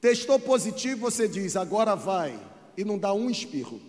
testou 0.00 0.38
positivo, 0.38 1.00
você 1.00 1.26
diz, 1.26 1.56
agora 1.56 1.96
vai, 1.96 2.40
e 2.76 2.84
não 2.84 2.98
dá 2.98 3.12
um 3.12 3.30
espirro. 3.30 3.80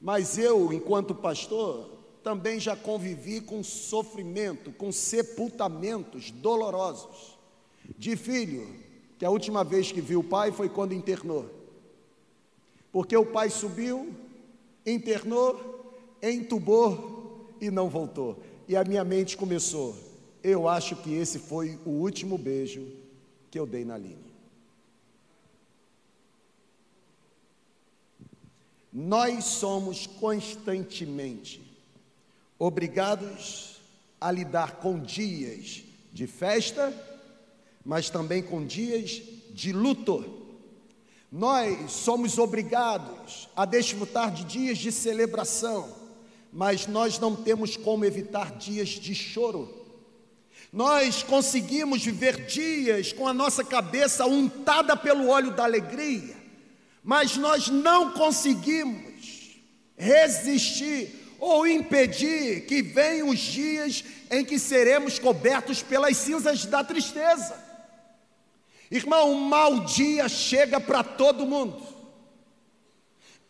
Mas 0.00 0.36
eu, 0.36 0.72
enquanto 0.72 1.14
pastor, 1.14 1.88
também 2.22 2.58
já 2.58 2.76
convivi 2.76 3.40
com 3.40 3.62
sofrimento, 3.62 4.72
com 4.72 4.90
sepultamentos 4.90 6.30
dolorosos 6.30 7.38
de 7.98 8.16
filho, 8.16 8.66
que 9.18 9.24
a 9.24 9.30
última 9.30 9.62
vez 9.62 9.92
que 9.92 10.00
viu 10.00 10.20
o 10.20 10.24
pai 10.24 10.50
foi 10.50 10.68
quando 10.68 10.94
internou. 10.94 11.48
Porque 12.90 13.16
o 13.16 13.24
pai 13.24 13.48
subiu, 13.48 14.12
internou, 14.84 15.96
entubou 16.22 17.48
e 17.60 17.70
não 17.70 17.88
voltou. 17.88 18.38
E 18.68 18.76
a 18.76 18.84
minha 18.84 19.04
mente 19.04 19.36
começou. 19.36 19.96
Eu 20.42 20.68
acho 20.68 20.96
que 20.96 21.14
esse 21.14 21.38
foi 21.38 21.78
o 21.86 21.90
último 21.90 22.36
beijo 22.36 22.86
que 23.50 23.58
eu 23.58 23.66
dei 23.66 23.84
na 23.84 23.96
linha. 23.96 24.31
Nós 28.92 29.44
somos 29.44 30.06
constantemente 30.06 31.62
obrigados 32.58 33.80
a 34.20 34.30
lidar 34.30 34.76
com 34.76 35.00
dias 35.00 35.82
de 36.12 36.26
festa, 36.26 36.92
mas 37.84 38.10
também 38.10 38.42
com 38.42 38.64
dias 38.64 39.22
de 39.50 39.72
luto. 39.72 40.42
Nós 41.30 41.90
somos 41.90 42.36
obrigados 42.36 43.48
a 43.56 43.64
desfrutar 43.64 44.30
de 44.30 44.44
dias 44.44 44.76
de 44.76 44.92
celebração, 44.92 45.90
mas 46.52 46.86
nós 46.86 47.18
não 47.18 47.34
temos 47.34 47.76
como 47.76 48.04
evitar 48.04 48.56
dias 48.58 48.90
de 48.90 49.14
choro. 49.14 49.82
Nós 50.70 51.22
conseguimos 51.22 52.04
viver 52.04 52.46
dias 52.46 53.12
com 53.12 53.26
a 53.26 53.32
nossa 53.32 53.64
cabeça 53.64 54.26
untada 54.26 54.96
pelo 54.96 55.28
óleo 55.28 55.50
da 55.50 55.64
alegria, 55.64 56.36
mas 57.02 57.36
nós 57.36 57.68
não 57.68 58.12
conseguimos 58.12 59.60
resistir 59.96 61.36
ou 61.38 61.66
impedir 61.66 62.66
que 62.66 62.82
venham 62.82 63.28
os 63.28 63.40
dias 63.40 64.04
em 64.30 64.44
que 64.44 64.58
seremos 64.58 65.18
cobertos 65.18 65.82
pelas 65.82 66.16
cinzas 66.16 66.64
da 66.64 66.84
tristeza. 66.84 67.60
Irmão, 68.90 69.32
um 69.32 69.40
mau 69.40 69.80
dia 69.80 70.28
chega 70.28 70.78
para 70.78 71.02
todo 71.02 71.46
mundo. 71.46 71.82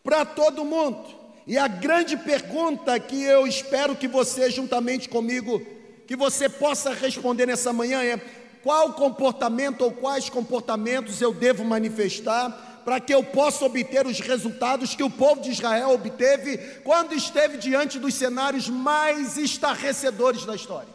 Para 0.03 0.25
todo 0.25 0.65
mundo. 0.65 1.05
E 1.45 1.57
a 1.57 1.67
grande 1.67 2.17
pergunta 2.17 2.99
que 2.99 3.21
eu 3.21 3.45
espero 3.45 3.95
que 3.95 4.07
você, 4.07 4.49
juntamente 4.49 5.09
comigo, 5.09 5.61
que 6.07 6.15
você 6.15 6.47
possa 6.49 6.93
responder 6.93 7.45
nessa 7.45 7.71
manhã 7.73 8.01
é: 8.01 8.17
qual 8.63 8.93
comportamento 8.93 9.81
ou 9.81 9.91
quais 9.91 10.29
comportamentos 10.29 11.21
eu 11.21 11.33
devo 11.33 11.63
manifestar 11.65 12.72
para 12.83 12.99
que 12.99 13.13
eu 13.13 13.23
possa 13.23 13.65
obter 13.65 14.05
os 14.05 14.19
resultados 14.19 14.95
que 14.95 15.03
o 15.03 15.09
povo 15.09 15.41
de 15.41 15.51
Israel 15.51 15.91
obteve 15.91 16.57
quando 16.83 17.13
esteve 17.13 17.57
diante 17.57 17.99
dos 17.99 18.13
cenários 18.13 18.69
mais 18.69 19.37
estarrecedores 19.37 20.45
da 20.45 20.55
história? 20.55 20.93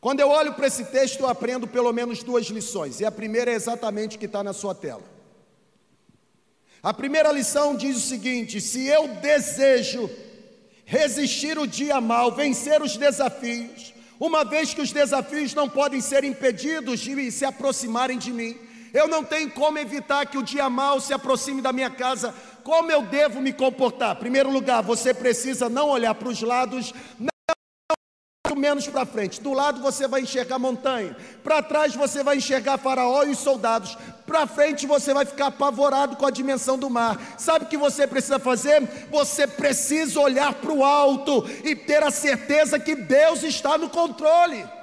Quando 0.00 0.20
eu 0.20 0.28
olho 0.28 0.54
para 0.54 0.66
esse 0.66 0.84
texto, 0.84 1.20
eu 1.20 1.28
aprendo 1.28 1.66
pelo 1.66 1.92
menos 1.92 2.22
duas 2.22 2.46
lições, 2.46 3.00
e 3.00 3.04
a 3.04 3.10
primeira 3.10 3.50
é 3.50 3.54
exatamente 3.54 4.16
o 4.16 4.18
que 4.18 4.26
está 4.26 4.42
na 4.42 4.52
sua 4.52 4.74
tela. 4.74 5.02
A 6.82 6.94
primeira 6.94 7.32
lição 7.32 7.74
diz 7.74 7.96
o 7.96 8.08
seguinte: 8.08 8.60
se 8.60 8.86
eu 8.86 9.08
desejo 9.08 10.08
resistir 10.84 11.58
o 11.58 11.66
dia 11.66 12.00
mal, 12.00 12.30
vencer 12.30 12.80
os 12.80 12.96
desafios, 12.96 13.92
uma 14.20 14.44
vez 14.44 14.72
que 14.72 14.80
os 14.80 14.92
desafios 14.92 15.52
não 15.52 15.68
podem 15.68 16.00
ser 16.00 16.22
impedidos 16.22 17.00
de 17.00 17.30
se 17.32 17.44
aproximarem 17.44 18.16
de 18.16 18.32
mim, 18.32 18.56
eu 18.96 19.06
não 19.06 19.22
tenho 19.22 19.50
como 19.50 19.78
evitar 19.78 20.26
que 20.26 20.38
o 20.38 20.42
dia 20.42 20.70
mal 20.70 21.00
se 21.00 21.12
aproxime 21.12 21.60
da 21.60 21.72
minha 21.72 21.90
casa. 21.90 22.34
Como 22.64 22.90
eu 22.90 23.02
devo 23.02 23.40
me 23.40 23.52
comportar? 23.52 24.16
Primeiro 24.16 24.50
lugar, 24.50 24.82
você 24.82 25.12
precisa 25.12 25.68
não 25.68 25.90
olhar 25.90 26.14
para 26.14 26.28
os 26.28 26.40
lados, 26.40 26.92
menos 28.56 28.88
para 28.88 29.04
frente. 29.04 29.40
Do 29.40 29.52
lado 29.52 29.80
você 29.80 30.08
vai 30.08 30.22
enxergar 30.22 30.58
montanha, 30.58 31.16
para 31.44 31.62
trás 31.62 31.94
você 31.94 32.22
vai 32.22 32.38
enxergar 32.38 32.78
Faraó 32.78 33.22
e 33.22 33.30
os 33.30 33.38
soldados, 33.38 33.96
para 34.26 34.46
frente 34.46 34.86
você 34.86 35.12
vai 35.12 35.24
ficar 35.24 35.48
apavorado 35.48 36.16
com 36.16 36.26
a 36.26 36.30
dimensão 36.30 36.78
do 36.78 36.90
mar. 36.90 37.20
Sabe 37.38 37.66
o 37.66 37.68
que 37.68 37.76
você 37.76 38.06
precisa 38.06 38.38
fazer? 38.38 38.82
Você 39.10 39.46
precisa 39.46 40.18
olhar 40.18 40.54
para 40.54 40.72
o 40.72 40.84
alto 40.84 41.46
e 41.62 41.76
ter 41.76 42.02
a 42.02 42.10
certeza 42.10 42.78
que 42.78 42.94
Deus 42.94 43.42
está 43.42 43.76
no 43.76 43.90
controle. 43.90 44.75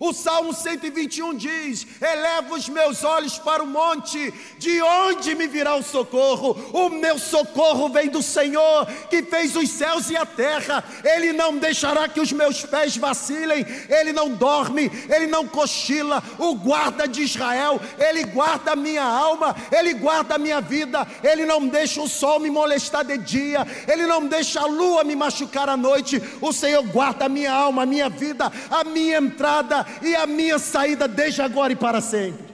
O 0.00 0.12
Salmo 0.12 0.52
121 0.52 1.34
diz: 1.34 1.84
Eleva 2.00 2.54
os 2.54 2.68
meus 2.68 3.02
olhos 3.02 3.36
para 3.36 3.64
o 3.64 3.66
monte, 3.66 4.32
de 4.56 4.80
onde 4.80 5.34
me 5.34 5.48
virá 5.48 5.74
o 5.74 5.82
socorro? 5.82 6.52
O 6.72 6.88
meu 6.88 7.18
socorro 7.18 7.88
vem 7.88 8.08
do 8.08 8.22
Senhor, 8.22 8.86
que 9.10 9.24
fez 9.24 9.56
os 9.56 9.68
céus 9.68 10.08
e 10.08 10.16
a 10.16 10.24
terra. 10.24 10.84
Ele 11.02 11.32
não 11.32 11.58
deixará 11.58 12.06
que 12.08 12.20
os 12.20 12.30
meus 12.30 12.64
pés 12.64 12.96
vacilem, 12.96 13.66
ele 13.88 14.12
não 14.12 14.30
dorme, 14.30 14.88
ele 15.08 15.26
não 15.26 15.48
cochila. 15.48 16.22
O 16.38 16.54
guarda 16.54 17.08
de 17.08 17.22
Israel, 17.22 17.80
ele 17.98 18.22
guarda 18.22 18.72
a 18.72 18.76
minha 18.76 19.02
alma, 19.02 19.56
ele 19.76 19.94
guarda 19.94 20.36
a 20.36 20.38
minha 20.38 20.60
vida, 20.60 21.04
ele 21.24 21.44
não 21.44 21.66
deixa 21.66 22.00
o 22.00 22.08
sol 22.08 22.38
me 22.38 22.50
molestar 22.50 23.04
de 23.04 23.18
dia, 23.18 23.66
ele 23.88 24.06
não 24.06 24.24
deixa 24.28 24.60
a 24.60 24.66
lua 24.66 25.02
me 25.02 25.16
machucar 25.16 25.68
à 25.68 25.76
noite. 25.76 26.22
O 26.40 26.52
Senhor 26.52 26.84
guarda 26.84 27.24
a 27.24 27.28
minha 27.28 27.52
alma, 27.52 27.82
a 27.82 27.86
minha 27.86 28.08
vida, 28.08 28.52
a 28.70 28.84
minha 28.84 29.18
entrada 29.18 29.87
e 30.02 30.14
a 30.14 30.26
minha 30.26 30.58
saída 30.58 31.06
desde 31.06 31.42
agora 31.42 31.72
e 31.72 31.76
para 31.76 32.00
sempre. 32.00 32.46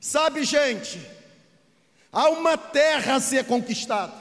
Sabe, 0.00 0.44
gente, 0.44 1.00
há 2.12 2.28
uma 2.28 2.56
terra 2.56 3.16
a 3.16 3.20
ser 3.20 3.44
conquistada. 3.44 4.14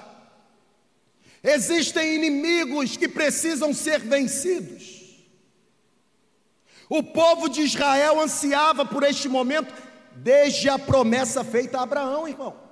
Existem 1.43 2.15
inimigos 2.15 2.97
que 2.97 3.07
precisam 3.07 3.74
ser 3.74 4.00
vencidos. 4.00 4.95
O 6.89 7.03
povo 7.03 7.47
de 7.47 7.62
Israel 7.62 8.19
ansiava 8.19 8.85
por 8.85 9.03
este 9.03 9.27
momento 9.27 9.74
desde 10.15 10.69
a 10.69 10.79
promessa 10.79 11.43
feita 11.43 11.79
a 11.79 11.83
Abraão, 11.83 12.27
irmão. 12.27 12.64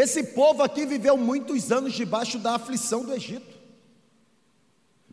Esse 0.00 0.24
povo 0.24 0.62
aqui 0.62 0.86
viveu 0.86 1.14
muitos 1.14 1.70
anos 1.70 1.92
debaixo 1.92 2.38
da 2.38 2.54
aflição 2.54 3.04
do 3.04 3.12
Egito. 3.12 3.54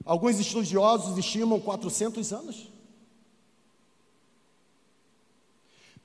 Alguns 0.05 0.39
estudiosos 0.39 1.17
estimam 1.17 1.59
400 1.59 2.31
anos. 2.31 2.71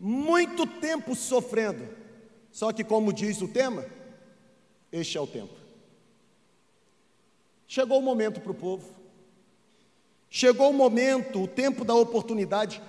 Muito 0.00 0.66
tempo 0.66 1.14
sofrendo. 1.14 1.88
Só 2.50 2.72
que, 2.72 2.82
como 2.82 3.12
diz 3.12 3.40
o 3.40 3.46
tema, 3.46 3.86
este 4.90 5.16
é 5.16 5.20
o 5.20 5.28
tempo. 5.28 5.54
Chegou 7.68 8.00
o 8.00 8.02
momento 8.02 8.40
para 8.40 8.50
o 8.50 8.54
povo. 8.54 8.92
Chegou 10.28 10.70
o 10.70 10.74
momento, 10.74 11.40
o 11.40 11.46
tempo 11.46 11.84
da 11.84 11.94
oportunidade. 11.94 12.82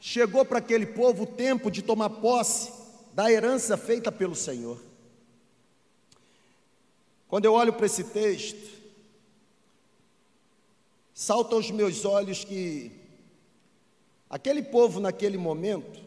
Chegou 0.00 0.42
para 0.42 0.58
aquele 0.58 0.86
povo 0.86 1.24
o 1.24 1.26
tempo 1.26 1.70
de 1.70 1.82
tomar 1.82 2.08
posse 2.08 2.72
da 3.12 3.30
herança 3.30 3.76
feita 3.76 4.10
pelo 4.10 4.34
Senhor. 4.34 4.93
Quando 7.34 7.46
eu 7.46 7.52
olho 7.54 7.72
para 7.72 7.86
esse 7.86 8.04
texto, 8.04 8.80
salta 11.12 11.56
aos 11.56 11.68
meus 11.68 12.04
olhos 12.04 12.44
que 12.44 12.92
aquele 14.30 14.62
povo 14.62 15.00
naquele 15.00 15.36
momento, 15.36 16.00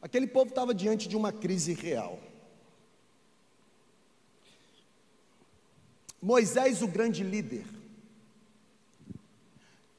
aquele 0.00 0.28
povo 0.28 0.50
estava 0.50 0.72
diante 0.72 1.08
de 1.08 1.16
uma 1.16 1.32
crise 1.32 1.72
real. 1.72 2.20
Moisés, 6.22 6.80
o 6.80 6.86
grande 6.86 7.24
líder, 7.24 7.66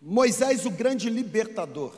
Moisés, 0.02 0.66
o 0.66 0.72
grande 0.72 1.10
libertador, 1.10 1.94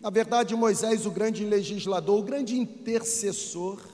na 0.00 0.08
verdade, 0.08 0.56
Moisés, 0.56 1.04
o 1.04 1.10
grande 1.10 1.44
legislador, 1.44 2.18
o 2.18 2.22
grande 2.24 2.58
intercessor, 2.58 3.93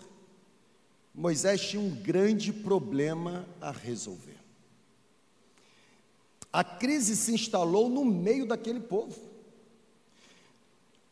Moisés 1.21 1.61
tinha 1.61 1.83
um 1.83 1.91
grande 1.91 2.50
problema 2.50 3.47
a 3.61 3.71
resolver. 3.71 4.39
A 6.50 6.65
crise 6.65 7.15
se 7.15 7.35
instalou 7.35 7.91
no 7.91 8.07
meio 8.07 8.47
daquele 8.47 8.81
povo. 8.81 9.21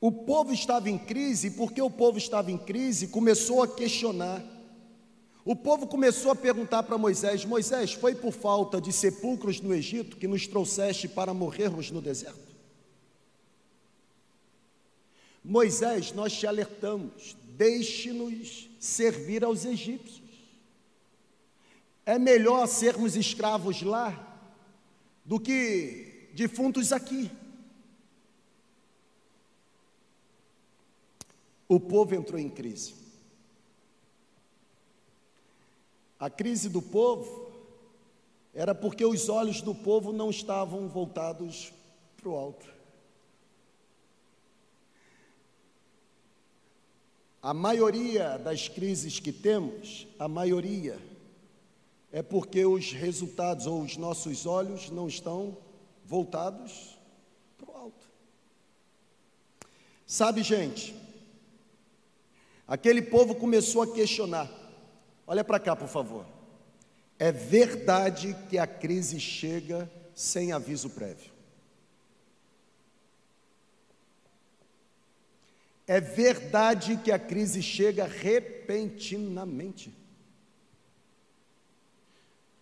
O 0.00 0.10
povo 0.10 0.54
estava 0.54 0.88
em 0.88 0.96
crise, 0.96 1.48
e 1.48 1.50
porque 1.50 1.82
o 1.82 1.90
povo 1.90 2.16
estava 2.16 2.50
em 2.50 2.56
crise, 2.56 3.08
começou 3.08 3.62
a 3.62 3.68
questionar. 3.68 4.42
O 5.44 5.54
povo 5.54 5.86
começou 5.86 6.30
a 6.30 6.36
perguntar 6.36 6.84
para 6.84 6.96
Moisés: 6.96 7.44
Moisés, 7.44 7.92
foi 7.92 8.14
por 8.14 8.32
falta 8.32 8.80
de 8.80 8.90
sepulcros 8.94 9.60
no 9.60 9.74
Egito 9.74 10.16
que 10.16 10.26
nos 10.26 10.46
trouxeste 10.46 11.06
para 11.06 11.34
morrermos 11.34 11.90
no 11.90 12.00
deserto? 12.00 12.56
Moisés, 15.44 16.12
nós 16.12 16.32
te 16.32 16.46
alertamos, 16.46 17.36
deixe-nos 17.58 18.67
servir 18.78 19.44
aos 19.44 19.64
egípcios. 19.64 20.28
É 22.06 22.18
melhor 22.18 22.66
sermos 22.66 23.16
escravos 23.16 23.82
lá 23.82 24.24
do 25.24 25.38
que 25.38 26.30
defuntos 26.34 26.92
aqui. 26.92 27.30
O 31.68 31.78
povo 31.78 32.14
entrou 32.14 32.40
em 32.40 32.48
crise. 32.48 32.94
A 36.18 36.30
crise 36.30 36.68
do 36.68 36.80
povo 36.80 37.52
era 38.54 38.74
porque 38.74 39.04
os 39.04 39.28
olhos 39.28 39.60
do 39.60 39.74
povo 39.74 40.12
não 40.12 40.30
estavam 40.30 40.88
voltados 40.88 41.72
para 42.16 42.28
o 42.28 42.34
alto. 42.34 42.77
A 47.42 47.54
maioria 47.54 48.36
das 48.36 48.68
crises 48.68 49.20
que 49.20 49.32
temos, 49.32 50.08
a 50.18 50.26
maioria, 50.26 50.98
é 52.10 52.22
porque 52.22 52.64
os 52.64 52.92
resultados 52.92 53.66
ou 53.66 53.82
os 53.82 53.96
nossos 53.96 54.44
olhos 54.46 54.90
não 54.90 55.06
estão 55.06 55.56
voltados 56.04 56.98
para 57.56 57.70
o 57.70 57.76
alto. 57.76 58.10
Sabe, 60.06 60.42
gente, 60.42 60.96
aquele 62.66 63.02
povo 63.02 63.34
começou 63.34 63.82
a 63.82 63.92
questionar. 63.92 64.50
Olha 65.26 65.44
para 65.44 65.60
cá, 65.60 65.76
por 65.76 65.88
favor. 65.88 66.26
É 67.18 67.30
verdade 67.30 68.34
que 68.48 68.58
a 68.58 68.66
crise 68.66 69.20
chega 69.20 69.90
sem 70.14 70.50
aviso 70.52 70.90
prévio. 70.90 71.37
É 75.88 76.02
verdade 76.02 76.98
que 76.98 77.10
a 77.10 77.18
crise 77.18 77.62
chega 77.62 78.04
repentinamente. 78.04 79.90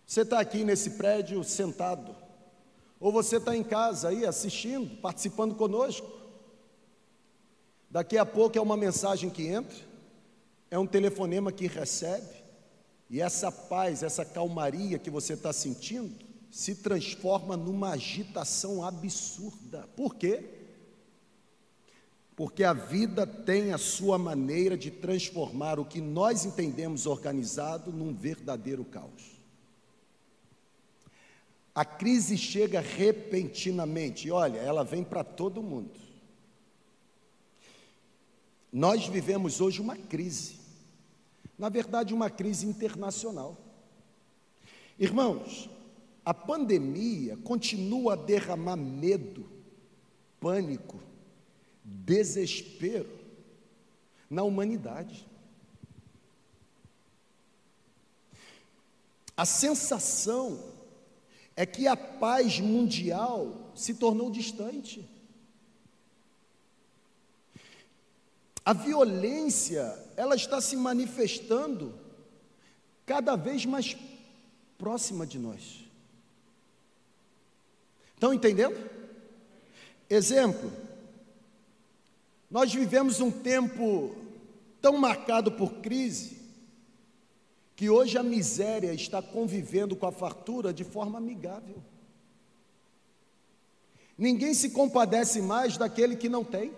Você 0.05 0.21
está 0.21 0.39
aqui 0.39 0.63
nesse 0.63 0.91
prédio 0.91 1.43
sentado, 1.43 2.15
ou 2.97 3.11
você 3.11 3.35
está 3.35 3.53
em 3.53 3.65
casa 3.65 4.07
aí 4.07 4.25
assistindo, 4.25 4.95
participando 5.01 5.55
conosco. 5.55 6.09
Daqui 7.91 8.17
a 8.17 8.25
pouco 8.25 8.57
é 8.57 8.61
uma 8.61 8.77
mensagem 8.77 9.29
que 9.29 9.45
entra, 9.45 9.77
é 10.71 10.79
um 10.79 10.87
telefonema 10.87 11.51
que 11.51 11.67
recebe, 11.67 12.45
e 13.09 13.19
essa 13.19 13.51
paz, 13.51 14.03
essa 14.03 14.23
calmaria 14.23 14.97
que 14.97 15.09
você 15.09 15.33
está 15.33 15.51
sentindo, 15.51 16.17
se 16.49 16.75
transforma 16.75 17.57
numa 17.57 17.91
agitação 17.91 18.85
absurda. 18.85 19.85
Por 19.97 20.15
quê? 20.15 20.56
Porque 22.37 22.63
a 22.63 22.71
vida 22.71 23.25
tem 23.25 23.73
a 23.73 23.79
sua 23.79 24.15
maneira 24.15 24.77
de 24.77 24.91
transformar 24.91 25.79
o 25.79 25.85
que 25.85 25.99
nós 25.99 26.45
entendemos 26.45 27.07
organizado 27.07 27.91
num 27.91 28.13
verdadeiro 28.13 28.85
caos. 28.85 29.41
A 31.73 31.83
crise 31.83 32.37
chega 32.37 32.79
repentinamente, 32.79 34.27
e 34.27 34.31
olha, 34.31 34.59
ela 34.59 34.83
vem 34.83 35.03
para 35.03 35.23
todo 35.23 35.63
mundo. 35.63 35.99
Nós 38.71 39.07
vivemos 39.07 39.59
hoje 39.59 39.81
uma 39.81 39.97
crise, 39.97 40.57
na 41.57 41.69
verdade, 41.69 42.13
uma 42.13 42.29
crise 42.29 42.67
internacional. 42.67 43.57
Irmãos, 44.99 45.71
a 46.23 46.35
pandemia 46.35 47.35
continua 47.37 48.13
a 48.13 48.15
derramar 48.15 48.75
medo, 48.75 49.49
pânico, 50.39 51.06
desespero 51.87 53.09
na 54.29 54.43
humanidade. 54.43 55.25
A 59.37 59.45
sensação 59.45 60.61
é 61.55 61.65
que 61.65 61.87
a 61.87 61.95
paz 61.95 62.59
mundial 62.59 63.71
se 63.73 63.93
tornou 63.93 64.29
distante. 64.29 65.07
A 68.65 68.73
violência, 68.73 69.97
ela 70.17 70.35
está 70.35 70.59
se 70.59 70.75
manifestando 70.75 71.97
cada 73.05 73.37
vez 73.37 73.65
mais 73.65 73.95
próxima 74.77 75.25
de 75.25 75.39
nós. 75.39 75.85
Estão 78.13 78.33
entendendo? 78.33 78.77
Exemplo, 80.09 80.71
nós 82.49 82.73
vivemos 82.73 83.19
um 83.19 83.29
tempo 83.29 84.15
tão 84.81 84.97
marcado 84.97 85.51
por 85.51 85.73
crise, 85.75 86.37
que 87.75 87.89
hoje 87.89 88.17
a 88.17 88.23
miséria 88.23 88.93
está 88.93 89.21
convivendo 89.21 89.95
com 89.95 90.07
a 90.07 90.11
fartura 90.11 90.73
de 90.73 90.83
forma 90.83 91.17
amigável. 91.17 91.75
Ninguém 94.17 94.53
se 94.53 94.71
compadece 94.71 95.41
mais 95.41 95.77
daquele 95.77 96.15
que 96.15 96.27
não 96.27 96.43
tem. 96.43 96.71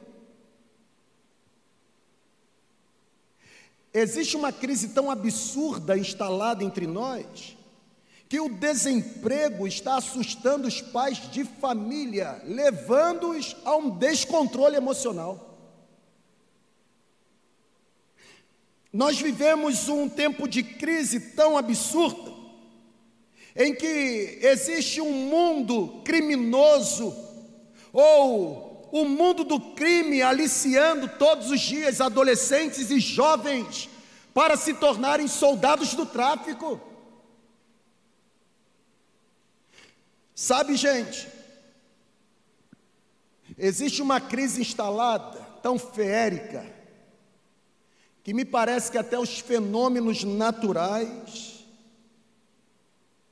Existe 3.94 4.36
uma 4.36 4.52
crise 4.52 4.90
tão 4.90 5.10
absurda 5.10 5.98
instalada 5.98 6.64
entre 6.64 6.86
nós 6.86 7.58
que 8.28 8.40
o 8.40 8.50
desemprego 8.50 9.66
está 9.66 9.98
assustando 9.98 10.68
os 10.68 10.82
pais 10.82 11.32
de 11.32 11.44
família, 11.44 12.40
levando-os 12.46 13.56
a 13.66 13.76
um 13.76 13.90
descontrole 13.90 14.76
emocional. 14.76 15.49
Nós 18.92 19.20
vivemos 19.20 19.88
um 19.88 20.10
tempo 20.10 20.48
de 20.48 20.64
crise 20.64 21.20
tão 21.20 21.58
absurda, 21.58 22.34
em 23.56 23.74
que 23.74 24.40
existe 24.42 25.00
um 25.00 25.12
mundo 25.12 26.02
criminoso, 26.04 27.16
ou 27.94 28.90
o 28.92 29.06
mundo 29.06 29.44
do 29.44 29.60
crime 29.76 30.24
aliciando 30.24 31.08
todos 31.08 31.52
os 31.52 31.62
dias 31.62 32.02
adolescentes 32.02 32.90
e 32.90 33.00
jovens 33.00 33.88
para 34.34 34.58
se 34.58 34.74
tornarem 34.74 35.28
soldados 35.28 35.94
do 35.94 36.08
tráfico. 36.08 36.82
Sabe, 40.34 40.76
gente, 40.76 41.28
existe 43.56 44.02
uma 44.02 44.20
crise 44.20 44.62
instalada 44.62 45.40
tão 45.62 45.78
feérica 45.78 46.79
que 48.30 48.34
me 48.36 48.46
parece 48.46 48.92
que 48.92 48.98
até 49.00 49.18
os 49.18 49.40
fenômenos 49.40 50.24
naturais 50.24 51.66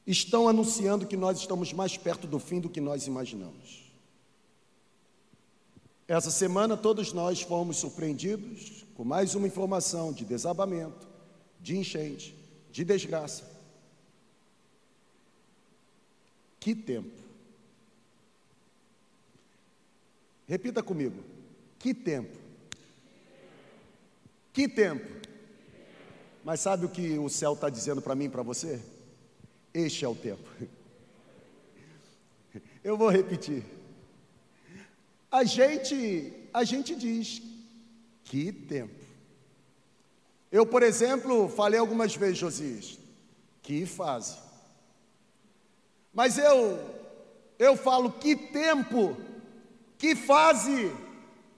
estão 0.07 0.47
anunciando 0.47 1.05
que 1.05 1.15
nós 1.15 1.37
estamos 1.37 1.71
mais 1.71 1.95
perto 1.95 2.25
do 2.25 2.39
fim 2.39 2.59
do 2.59 2.67
que 2.67 2.81
nós 2.81 3.05
imaginamos. 3.05 3.91
Essa 6.07 6.31
semana 6.31 6.75
todos 6.75 7.13
nós 7.13 7.43
fomos 7.43 7.77
surpreendidos 7.77 8.85
com 8.95 9.03
mais 9.03 9.35
uma 9.35 9.45
informação 9.45 10.11
de 10.11 10.25
desabamento, 10.25 11.07
de 11.61 11.77
enchente, 11.77 12.35
de 12.71 12.83
desgraça. 12.83 13.43
Que 16.59 16.73
tempo. 16.73 17.21
Repita 20.47 20.81
comigo. 20.81 21.23
Que 21.77 21.93
tempo. 21.93 22.46
Que 24.57 24.67
tempo. 24.67 25.05
Mas 26.43 26.61
sabe 26.61 26.83
o 26.83 26.89
que 26.89 27.19
o 27.19 27.29
céu 27.29 27.53
está 27.53 27.69
dizendo 27.69 28.01
para 28.01 28.15
mim 28.15 28.25
e 28.25 28.29
para 28.29 28.41
você? 28.41 28.81
Este 29.71 30.03
é 30.03 30.07
o 30.07 30.15
tempo. 30.15 30.49
Eu 32.83 32.97
vou 32.97 33.07
repetir. 33.07 33.63
A 35.29 35.43
gente, 35.43 36.33
a 36.51 36.63
gente 36.63 36.95
diz, 36.95 37.39
que 38.23 38.51
tempo. 38.51 38.99
Eu, 40.51 40.65
por 40.65 40.81
exemplo, 40.81 41.47
falei 41.49 41.79
algumas 41.79 42.15
vezes, 42.15 42.39
Josias, 42.39 42.97
que 43.61 43.85
fase. 43.85 44.39
Mas 46.11 46.39
eu 46.39 46.79
eu 47.59 47.77
falo 47.77 48.11
que 48.11 48.35
tempo, 48.35 49.15
que 49.99 50.15
fase, 50.15 50.91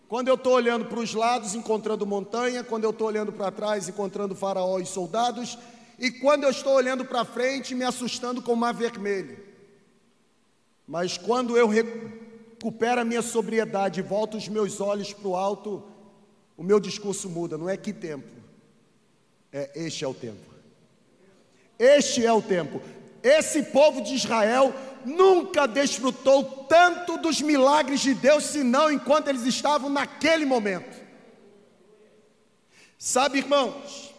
quando 0.10 0.28
eu 0.28 0.34
estou 0.34 0.54
olhando 0.54 0.86
para 0.86 1.00
os 1.00 1.14
lados, 1.14 1.54
encontrando 1.54 2.04
montanha, 2.04 2.64
quando 2.64 2.84
eu 2.84 2.90
estou 2.90 3.08
olhando 3.08 3.32
para 3.32 3.52
trás, 3.52 3.88
encontrando 3.88 4.34
faraó 4.34 4.80
e 4.80 4.86
soldados, 4.86 5.56
e 6.00 6.10
quando 6.10 6.46
eu 6.46 6.50
estou 6.50 6.74
olhando 6.74 7.06
para 7.06 7.24
frente, 7.24 7.76
me 7.76 7.86
assustando 7.86 8.42
com 8.42 8.54
o 8.54 8.58
mar 8.58 8.74
vermelho. 8.74 9.38
Mas 10.88 11.16
quando 11.16 11.56
eu 11.56 11.68
recupero 11.68 13.02
a 13.02 13.06
minha 13.06 13.22
sobriedade 13.22 14.00
e 14.00 14.04
volto 14.04 14.36
os 14.36 14.48
meus 14.48 14.82
olhos 14.82 15.14
para 15.14 15.28
o 15.28 15.36
alto, 15.36 15.84
o 16.58 16.64
meu 16.64 16.80
discurso 16.80 17.30
muda, 17.30 17.56
não 17.56 17.70
é 17.70 17.78
que 17.78 17.94
tempo, 17.94 18.36
é 19.54 19.70
este 19.76 20.04
é 20.04 20.08
o 20.08 20.14
tempo. 20.14 20.50
Este 21.78 22.26
é 22.26 22.34
o 22.34 22.42
tempo. 22.42 22.82
Esse 23.24 23.64
povo 23.64 24.02
de 24.02 24.16
Israel 24.16 24.74
nunca 25.06 25.68
desfrutou 25.68 26.44
tanto 26.68 27.18
dos 27.18 27.42
milagres 27.42 28.02
de 28.02 28.14
Deus, 28.14 28.46
senão 28.46 28.92
enquanto 28.92 29.28
eles 29.28 29.44
estavam 29.44 29.90
naquele 29.90 30.46
momento. 30.46 31.00
Sabe, 32.98 33.40
irmãos, 33.40 34.14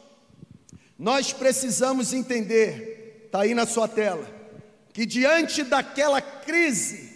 nós 0.98 1.32
precisamos 1.32 2.12
entender, 2.12 3.24
está 3.26 3.42
aí 3.42 3.54
na 3.54 3.66
sua 3.66 3.86
tela, 3.86 4.26
que 4.92 5.06
diante 5.06 5.62
daquela 5.62 6.20
crise, 6.20 7.10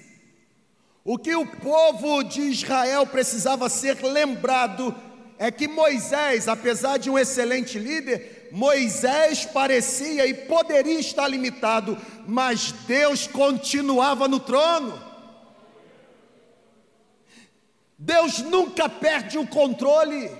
o 1.05 1.19
que 1.19 1.35
o 1.35 1.47
povo 1.47 2.23
de 2.23 2.41
Israel 2.43 3.07
precisava 3.07 3.69
ser 3.69 4.03
lembrado 4.03 4.95
é 5.39 5.51
que 5.51 5.69
Moisés, 5.69 6.49
apesar 6.49 6.99
de 6.99 7.11
um 7.11 7.19
excelente 7.19 7.79
líder, 7.79 8.44
Moisés 8.55 9.45
parecia 9.45 10.25
e 10.29 10.33
poderia 10.33 11.01
estar 11.01 11.27
limitado, 11.27 11.99
mas 12.25 12.71
Deus 12.87 13.27
continuava 13.27 14.29
no 14.29 14.39
trono. 14.39 15.03
Deus 17.99 18.39
nunca 18.39 18.89
perde 18.89 19.39
o 19.39 19.47
controle. 19.49 20.31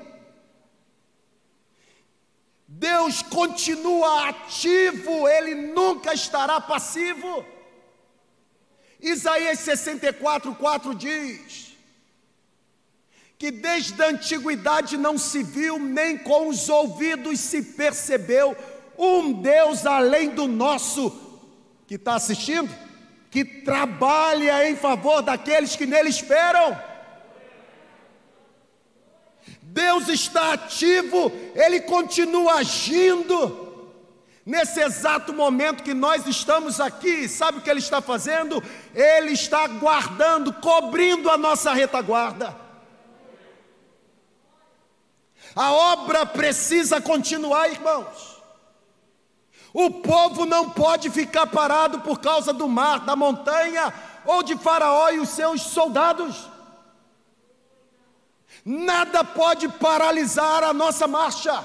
Deus 2.69 3.21
continua 3.21 4.29
ativo, 4.29 5.27
ele 5.27 5.57
nunca 5.57 6.15
estará 6.15 6.61
passivo. 6.61 7.45
Isaías 9.01 9.59
64, 9.59 10.55
4 10.55 10.95
diz: 10.95 11.74
que 13.39 13.51
desde 13.51 14.01
a 14.03 14.09
antiguidade 14.09 14.97
não 14.97 15.19
se 15.19 15.43
viu, 15.43 15.79
nem 15.79 16.17
com 16.17 16.49
os 16.49 16.69
ouvidos 16.69 17.41
se 17.41 17.63
percebeu, 17.63 18.57
um 18.99 19.33
Deus 19.33 19.85
além 19.85 20.31
do 20.31 20.47
nosso, 20.47 21.11
que 21.87 21.97
está 21.97 22.15
assistindo, 22.15 22.73
que 23.31 23.45
trabalha 23.45 24.69
em 24.69 24.77
favor 24.77 25.21
daqueles 25.21 25.75
que 25.75 25.87
nele 25.87 26.09
esperam. 26.09 26.79
Deus 29.61 30.09
está 30.09 30.53
ativo, 30.53 31.33
Ele 31.55 31.81
continua 31.81 32.55
agindo. 32.55 33.63
Nesse 34.47 34.81
exato 34.81 35.33
momento 35.33 35.83
que 35.83 35.95
nós 35.95 36.27
estamos 36.27 36.79
aqui, 36.79 37.27
sabe 37.29 37.59
o 37.59 37.61
que 37.61 37.69
Ele 37.69 37.81
está 37.81 38.01
fazendo? 38.01 38.63
Ele 38.95 39.33
está 39.33 39.67
guardando, 39.67 40.53
cobrindo 40.53 41.29
a 41.29 41.37
nossa 41.37 41.73
retaguarda. 41.73 42.64
A 45.55 45.73
obra 45.73 46.27
precisa 46.27 47.01
continuar, 47.01 47.71
irmãos. 47.71 48.43
O 49.73 49.91
povo 49.91 50.47
não 50.47 50.71
pode 50.71 51.11
ficar 51.11 51.47
parado 51.47 52.01
por 52.01 52.21
causa 52.21 52.53
do 52.53 52.69
mar, 52.69 53.01
da 53.01 53.17
montanha 53.17 53.93
ou 54.25 54.43
de 54.43 54.57
Faraó 54.57 55.11
e 55.11 55.19
os 55.19 55.31
seus 55.31 55.63
soldados. 55.63 56.49
Nada 58.65 59.23
pode 59.23 59.69
paralisar 59.69 60.63
a 60.63 60.73
nossa 60.73 61.07
marcha. 61.07 61.65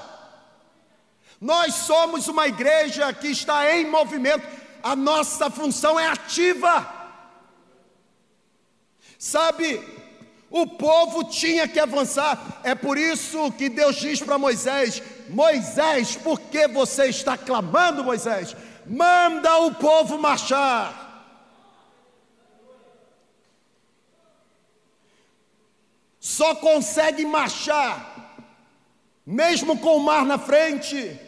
Nós 1.40 1.74
somos 1.74 2.28
uma 2.28 2.46
igreja 2.46 3.12
que 3.12 3.28
está 3.28 3.74
em 3.74 3.88
movimento, 3.88 4.46
a 4.82 4.94
nossa 4.94 5.48
função 5.48 5.98
é 5.98 6.06
ativa. 6.06 7.00
Sabe, 9.18 9.78
o 10.50 10.66
povo 10.66 11.24
tinha 11.24 11.68
que 11.68 11.78
avançar. 11.78 12.60
É 12.64 12.74
por 12.74 12.98
isso 12.98 13.52
que 13.52 13.68
Deus 13.68 13.96
diz 13.96 14.20
para 14.20 14.36
Moisés: 14.36 15.00
Moisés, 15.28 16.16
por 16.16 16.40
que 16.40 16.66
você 16.66 17.06
está 17.06 17.38
clamando, 17.38 18.02
Moisés? 18.02 18.56
Manda 18.84 19.58
o 19.58 19.74
povo 19.74 20.18
marchar. 20.18 21.08
Só 26.18 26.54
consegue 26.54 27.24
marchar, 27.24 28.36
mesmo 29.24 29.78
com 29.78 29.96
o 29.96 30.00
mar 30.00 30.26
na 30.26 30.38
frente, 30.38 31.18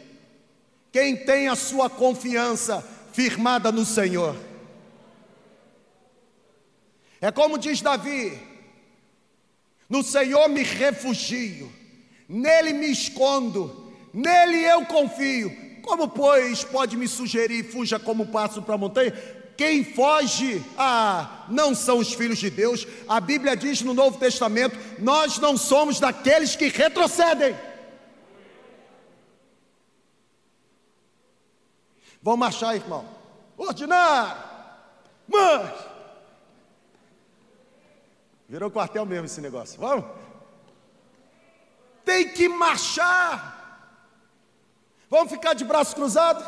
quem 0.91 1.17
tem 1.17 1.49
a 1.49 1.57
sua 1.57 1.89
confiança 1.89 2.87
firmada 3.13 3.73
no 3.73 3.87
Senhor. 3.87 4.37
É 7.21 7.31
como 7.31 7.57
diz 7.57 7.81
Davi: 7.81 8.52
no 9.93 10.03
Senhor 10.03 10.49
me 10.49 10.63
refugio, 10.63 11.71
nele 12.27 12.73
me 12.73 12.91
escondo, 12.91 13.93
nele 14.11 14.65
eu 14.65 14.87
confio. 14.87 15.55
Como, 15.83 16.09
pois, 16.09 16.65
pode 16.65 16.97
me 16.97 17.07
sugerir, 17.07 17.63
fuja 17.63 17.99
como 17.99 18.29
passo 18.29 18.63
para 18.63 18.75
a 18.75 18.79
montanha? 18.79 19.13
Quem 19.55 19.85
foge, 19.85 20.65
ah, 20.79 21.45
não 21.51 21.75
são 21.75 21.99
os 21.99 22.15
filhos 22.15 22.39
de 22.39 22.49
Deus. 22.49 22.87
A 23.07 23.21
Bíblia 23.21 23.55
diz 23.55 23.83
no 23.83 23.93
Novo 23.93 24.19
Testamento: 24.19 24.79
nós 24.99 25.37
não 25.37 25.59
somos 25.59 26.01
daqueles 26.01 26.57
que 26.57 26.69
retrocedem. 26.69 27.55
Vão 32.23 32.39
marchar, 32.39 32.77
irmão. 32.77 33.07
Ordinário! 33.59 34.43
Marcha! 35.29 35.92
Virou 38.53 38.71
quartel 38.71 39.07
mesmo 39.07 39.25
esse 39.25 39.41
negócio. 39.41 39.81
Vamos? 39.81 40.05
Tem 42.05 42.35
que 42.35 42.51
marchar. 42.51 43.97
Vamos 45.09 45.33
ficar 45.33 45.55
de 45.55 45.65
braço 45.65 45.97
cruzado? 45.97 46.45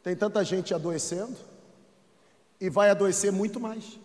Tem 0.00 0.14
tanta 0.14 0.44
gente 0.44 0.72
adoecendo 0.72 1.36
e 2.60 2.70
vai 2.70 2.88
adoecer 2.88 3.32
muito 3.32 3.58
mais. 3.58 3.98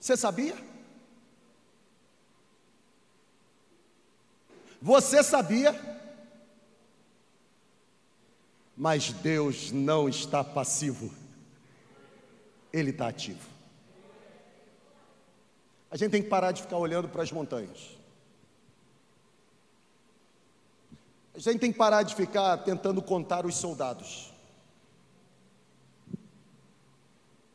Você 0.00 0.16
sabia? 0.16 0.56
Você 4.80 5.22
sabia? 5.22 5.78
Mas 8.74 9.12
Deus 9.12 9.70
não 9.70 10.08
está 10.08 10.42
passivo, 10.42 11.12
Ele 12.72 12.88
está 12.88 13.08
ativo. 13.08 13.53
A 15.94 15.96
gente 15.96 16.10
tem 16.10 16.22
que 16.24 16.28
parar 16.28 16.50
de 16.50 16.60
ficar 16.60 16.76
olhando 16.76 17.08
para 17.08 17.22
as 17.22 17.30
montanhas. 17.30 17.96
A 21.32 21.38
gente 21.38 21.60
tem 21.60 21.70
que 21.70 21.78
parar 21.78 22.02
de 22.02 22.16
ficar 22.16 22.56
tentando 22.64 23.00
contar 23.00 23.46
os 23.46 23.54
soldados. 23.54 24.32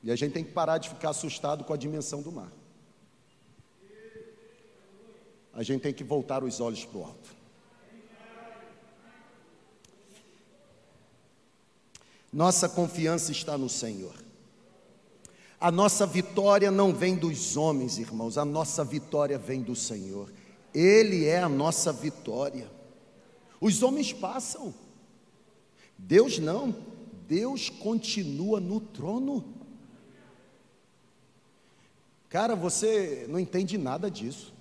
E 0.02 0.10
a 0.10 0.15
gente 0.15 0.32
tem 0.32 0.45
que 0.45 0.54
parar 0.54 0.78
de 0.78 0.88
ficar 0.88 1.10
assustado 1.10 1.65
com 1.65 1.73
a 1.73 1.78
dimensão 1.78 2.21
do 2.21 2.32
mar. 2.32 2.49
A 5.54 5.62
gente 5.62 5.82
tem 5.82 5.93
que 5.93 6.06
voltar 6.06 6.41
os 6.41 6.62
olhos 6.62 6.86
para 6.86 6.97
o 6.97 7.04
alto. 7.04 7.36
Nossa 12.32 12.69
confiança 12.69 13.34
está 13.34 13.58
no 13.58 13.67
Senhor. 13.67 14.29
A 15.60 15.72
nossa 15.72 16.06
vitória 16.06 16.72
não 16.72 16.93
vem 16.93 17.15
dos 17.15 17.58
homens, 17.58 17.98
irmãos, 17.98 18.38
a 18.38 18.45
nossa 18.45 18.84
vitória 18.84 19.38
vem 19.38 19.62
do 19.62 19.76
Senhor. 19.76 20.32
Ele 20.74 21.26
é 21.26 21.39
a 21.39 21.50
nossa 21.50 21.91
vitória. 21.91 22.72
Os 23.60 23.84
homens 23.84 24.13
passam, 24.13 24.74
Deus 25.98 26.39
não, 26.39 26.74
Deus 27.28 27.69
continua 27.69 28.62
no 28.62 28.80
trono. 28.80 29.54
Cara, 32.30 32.56
você 32.56 33.26
não 33.28 33.39
entende 33.39 33.78
nada 33.78 34.10
disso. 34.10 34.54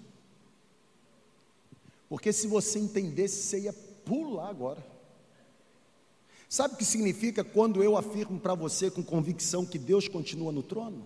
Porque 2.08 2.32
se 2.32 2.48
você 2.48 2.78
entendesse, 2.78 3.42
você 3.42 3.60
ia 3.60 3.72
pular 3.72 4.48
agora. 4.48 4.97
Sabe 6.48 6.74
o 6.74 6.76
que 6.78 6.84
significa 6.84 7.44
quando 7.44 7.82
eu 7.82 7.96
afirmo 7.96 8.40
para 8.40 8.54
você 8.54 8.90
com 8.90 9.02
convicção 9.02 9.66
que 9.66 9.78
Deus 9.78 10.08
continua 10.08 10.50
no 10.50 10.62
trono? 10.62 11.04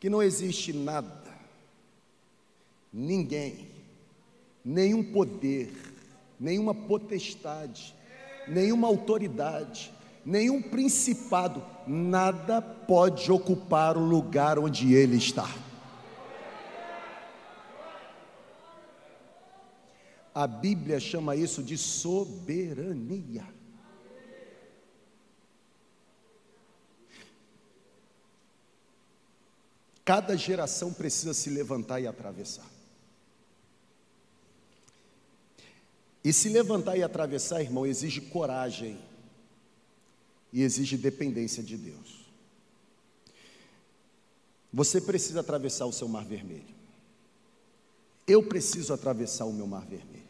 Que 0.00 0.08
não 0.08 0.22
existe 0.22 0.72
nada, 0.72 1.30
ninguém, 2.90 3.68
nenhum 4.64 5.12
poder, 5.12 5.70
nenhuma 6.40 6.74
potestade, 6.74 7.94
nenhuma 8.48 8.88
autoridade, 8.88 9.92
nenhum 10.24 10.62
principado, 10.62 11.62
nada 11.86 12.62
pode 12.62 13.30
ocupar 13.30 13.98
o 13.98 14.04
lugar 14.04 14.58
onde 14.58 14.94
ele 14.94 15.18
está. 15.18 15.48
A 20.34 20.46
Bíblia 20.46 20.98
chama 20.98 21.36
isso 21.36 21.62
de 21.62 21.76
soberania. 21.76 23.55
Cada 30.06 30.36
geração 30.36 30.92
precisa 30.92 31.34
se 31.34 31.50
levantar 31.50 32.00
e 32.00 32.06
atravessar. 32.06 32.70
E 36.22 36.32
se 36.32 36.48
levantar 36.48 36.96
e 36.96 37.02
atravessar, 37.02 37.60
irmão, 37.60 37.84
exige 37.84 38.20
coragem 38.20 39.00
e 40.52 40.62
exige 40.62 40.96
dependência 40.96 41.60
de 41.60 41.76
Deus. 41.76 42.24
Você 44.72 45.00
precisa 45.00 45.40
atravessar 45.40 45.86
o 45.86 45.92
seu 45.92 46.06
mar 46.06 46.24
vermelho. 46.24 46.76
Eu 48.28 48.44
preciso 48.44 48.94
atravessar 48.94 49.44
o 49.44 49.52
meu 49.52 49.66
mar 49.66 49.84
vermelho. 49.86 50.22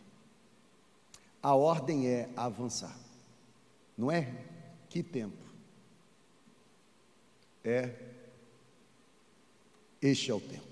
A 1.43 1.55
ordem 1.55 2.09
é 2.09 2.31
avançar. 2.35 2.99
Não 3.97 4.11
é 4.11 4.43
que 4.89 5.03
tempo. 5.03 5.45
É 7.63 8.16
este 10.07 10.31
é 10.31 10.35
o 10.35 10.41
tempo. 10.41 10.67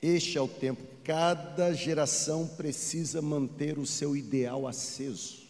Este 0.00 0.38
é 0.38 0.40
o 0.40 0.48
tempo. 0.48 0.82
Cada 1.04 1.72
geração 1.72 2.46
precisa 2.46 3.22
manter 3.22 3.78
o 3.78 3.86
seu 3.86 4.16
ideal 4.16 4.66
aceso. 4.66 5.42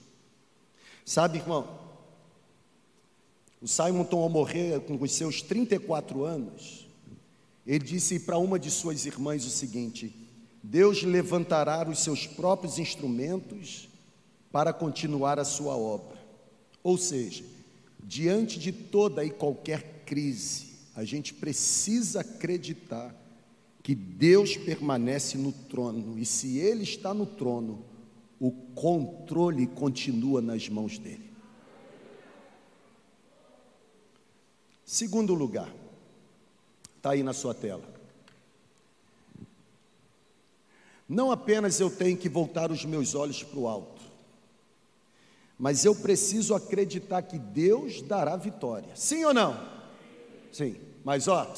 Sabe, 1.05 1.39
irmão, 1.39 1.79
o 3.61 3.69
Simonton, 3.69 4.23
ao 4.23 4.29
morrer 4.29 4.81
com 4.81 4.95
os 5.01 5.13
seus 5.13 5.41
34 5.41 6.25
anos, 6.25 6.87
ele 7.67 7.85
disse 7.85 8.21
para 8.21 8.39
uma 8.39 8.59
de 8.59 8.71
suas 8.71 9.07
irmãs 9.07 9.45
o 9.47 9.51
seguinte: 9.51 10.15
Deus 10.63 11.03
levantará 11.03 11.89
os 11.89 12.01
seus 12.01 12.27
próprios 12.27 12.79
instrumentos 12.79 13.89
para 14.51 14.73
continuar 14.73 15.39
a 15.39 15.45
sua 15.45 15.77
obra. 15.77 16.19
Ou 16.83 16.99
seja, 16.99 17.45
diante 18.03 18.59
de 18.59 18.73
toda 18.73 19.25
e 19.25 19.31
qualquer 19.31 20.03
crise, 20.05 20.72
a 20.95 21.05
gente 21.05 21.33
precisa 21.35 22.21
acreditar 22.21 23.15
que 23.83 23.95
Deus 23.95 24.57
permanece 24.57 25.37
no 25.37 25.53
trono, 25.53 26.19
e 26.19 26.25
se 26.25 26.59
Ele 26.59 26.85
está 26.85 27.13
no 27.13 27.27
trono, 27.27 27.85
o 28.39 28.51
controle 28.75 29.67
continua 29.67 30.41
nas 30.41 30.69
mãos 30.69 30.99
dele. 30.99 31.33
Segundo 34.85 35.35
lugar, 35.35 35.73
está 36.97 37.13
aí 37.13 37.23
na 37.23 37.33
sua 37.33 37.55
tela. 37.55 37.83
Não 41.09 41.33
apenas 41.33 41.81
eu 41.81 41.91
tenho 41.91 42.17
que 42.17 42.29
voltar 42.29 42.71
os 42.71 42.85
meus 42.85 43.15
olhos 43.15 43.43
para 43.43 43.59
o 43.59 43.67
alto, 43.67 44.03
mas 45.59 45.85
eu 45.85 45.95
preciso 45.95 46.55
acreditar 46.55 47.23
que 47.23 47.39
Deus 47.39 48.03
dará 48.03 48.37
vitória. 48.37 48.95
Sim 48.95 49.25
ou 49.25 49.35
não? 49.35 49.72
Sim. 50.53 50.77
Mas 51.03 51.27
ó, 51.27 51.53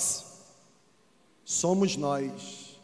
somos 1.45 1.97
nós 1.97 2.79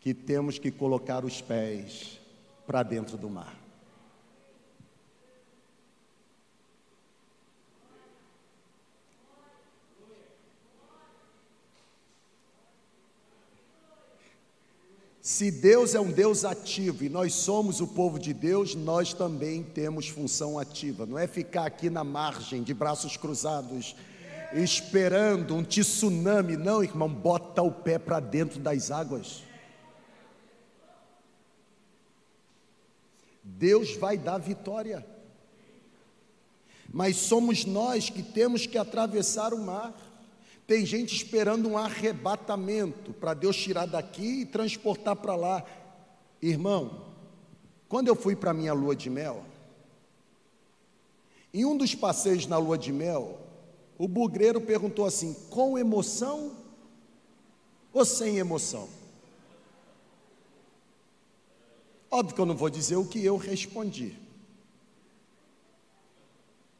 que 0.00 0.14
temos 0.14 0.58
que 0.58 0.70
colocar 0.70 1.24
os 1.24 1.42
pés 1.42 2.20
para 2.66 2.82
dentro 2.84 3.18
do 3.18 3.28
mar. 3.28 3.66
Se 15.20 15.50
Deus 15.50 15.96
é 15.96 16.00
um 16.00 16.12
Deus 16.12 16.44
ativo 16.44 17.02
e 17.02 17.08
nós 17.08 17.34
somos 17.34 17.80
o 17.80 17.88
povo 17.88 18.16
de 18.16 18.32
Deus, 18.32 18.76
nós 18.76 19.12
também 19.12 19.60
temos 19.60 20.08
função 20.08 20.56
ativa. 20.56 21.04
Não 21.04 21.18
é 21.18 21.26
ficar 21.26 21.66
aqui 21.66 21.90
na 21.90 22.04
margem, 22.04 22.62
de 22.62 22.72
braços 22.72 23.16
cruzados, 23.16 23.96
esperando 24.52 25.54
um 25.54 25.62
tsunami. 25.62 26.56
Não, 26.56 26.82
irmão, 26.82 27.08
bota 27.08 27.62
o 27.62 27.70
pé 27.70 27.98
para 27.98 28.20
dentro 28.20 28.58
das 28.60 28.90
águas. 28.90 29.42
Deus 33.42 33.96
vai 33.96 34.18
dar 34.18 34.38
vitória. 34.38 35.06
Mas 36.92 37.16
somos 37.16 37.64
nós 37.64 38.10
que 38.10 38.22
temos 38.22 38.66
que 38.66 38.78
atravessar 38.78 39.52
o 39.54 39.58
mar. 39.58 39.94
Tem 40.66 40.84
gente 40.84 41.14
esperando 41.14 41.68
um 41.68 41.78
arrebatamento 41.78 43.12
para 43.12 43.34
Deus 43.34 43.56
tirar 43.56 43.86
daqui 43.86 44.40
e 44.40 44.46
transportar 44.46 45.16
para 45.16 45.36
lá. 45.36 45.64
Irmão, 46.42 47.06
quando 47.88 48.08
eu 48.08 48.16
fui 48.16 48.34
para 48.34 48.52
minha 48.52 48.72
lua 48.72 48.96
de 48.96 49.08
mel, 49.08 49.44
em 51.54 51.64
um 51.64 51.76
dos 51.76 51.94
passeios 51.94 52.46
na 52.46 52.58
lua 52.58 52.76
de 52.76 52.92
mel, 52.92 53.45
o 53.98 54.06
bugreiro 54.06 54.60
perguntou 54.60 55.06
assim: 55.06 55.34
com 55.50 55.78
emoção 55.78 56.56
ou 57.92 58.04
sem 58.04 58.38
emoção? 58.38 58.88
Óbvio 62.10 62.34
que 62.34 62.40
eu 62.40 62.46
não 62.46 62.56
vou 62.56 62.70
dizer 62.70 62.96
o 62.96 63.06
que 63.06 63.24
eu 63.24 63.36
respondi. 63.36 64.16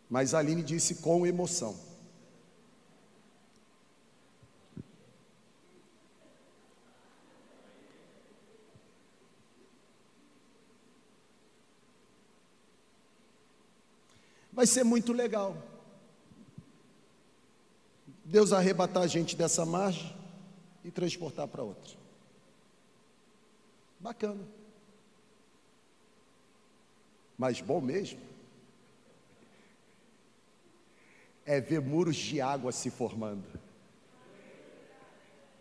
Mas 0.09 0.35
a 0.35 0.39
Aline 0.39 0.63
disse 0.63 0.97
com 0.97 1.27
emoção. 1.27 1.77
Vai 14.53 14.67
ser 14.67 14.85
muito 14.85 15.13
legal. 15.13 15.55
Deus 18.27 18.53
arrebatar 18.53 19.05
a 19.05 19.07
gente 19.07 19.37
dessa 19.37 19.65
margem 19.65 20.13
e 20.85 20.91
transportar 20.91 21.47
para 21.47 21.63
outra. 21.63 21.97
Bacana. 24.01 24.45
Mas 27.39 27.61
bom 27.61 27.81
mesmo 27.81 28.19
é 31.45 31.61
ver 31.61 31.81
muros 31.81 32.17
de 32.17 32.41
água 32.41 32.73
se 32.73 32.91
formando 32.91 33.45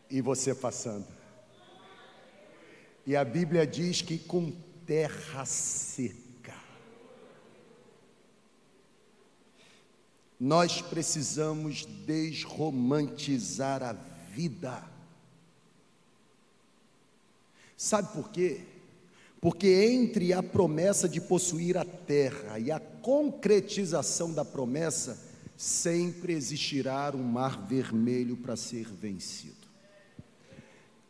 e 0.10 0.20
você 0.20 0.56
passando. 0.56 1.06
E 3.06 3.16
a 3.16 3.24
Bíblia 3.24 3.68
diz 3.68 4.02
que 4.02 4.18
com 4.18 4.52
terra 4.88 5.46
seca. 5.46 6.25
Nós 10.46 10.80
precisamos 10.80 11.88
desromantizar 12.06 13.82
a 13.82 13.94
vida. 14.32 14.84
Sabe 17.76 18.14
por 18.14 18.30
quê? 18.30 18.62
Porque 19.42 19.68
entre 19.68 20.34
a 20.34 20.44
promessa 20.44 21.10
de 21.10 21.20
possuir 21.20 21.76
a 21.76 21.84
terra 21.84 22.60
e 22.60 22.70
a 22.70 22.80
concretização 22.80 24.32
da 24.32 24.46
promessa, 24.46 25.18
sempre 25.58 26.34
existirá 26.34 27.12
um 27.16 27.24
mar 27.24 27.66
vermelho 27.66 28.38
para 28.38 28.56
ser 28.56 28.88
vencido. 28.88 29.66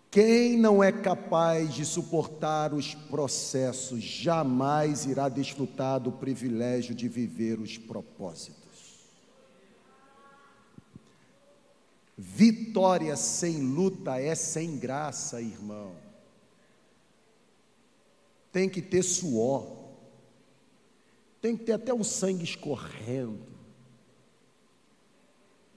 Quem 0.09 0.57
não 0.57 0.81
é 0.81 0.93
capaz 0.93 1.73
de 1.73 1.83
suportar 1.83 2.73
os 2.73 2.95
processos 2.95 4.01
jamais 4.01 5.05
irá 5.05 5.27
desfrutar 5.27 5.99
do 5.99 6.13
privilégio 6.13 6.95
de 6.95 7.09
viver 7.09 7.59
os 7.59 7.77
propósitos. 7.77 8.64
Vitória 12.17 13.15
sem 13.17 13.61
luta 13.61 14.19
é 14.19 14.33
sem 14.35 14.77
graça, 14.77 15.41
irmão. 15.41 15.95
Tem 18.51 18.69
que 18.69 18.81
ter 18.81 19.03
suor, 19.03 19.67
tem 21.41 21.57
que 21.57 21.65
ter 21.65 21.73
até 21.73 21.93
um 21.93 22.03
sangue 22.03 22.45
escorrendo. 22.45 23.55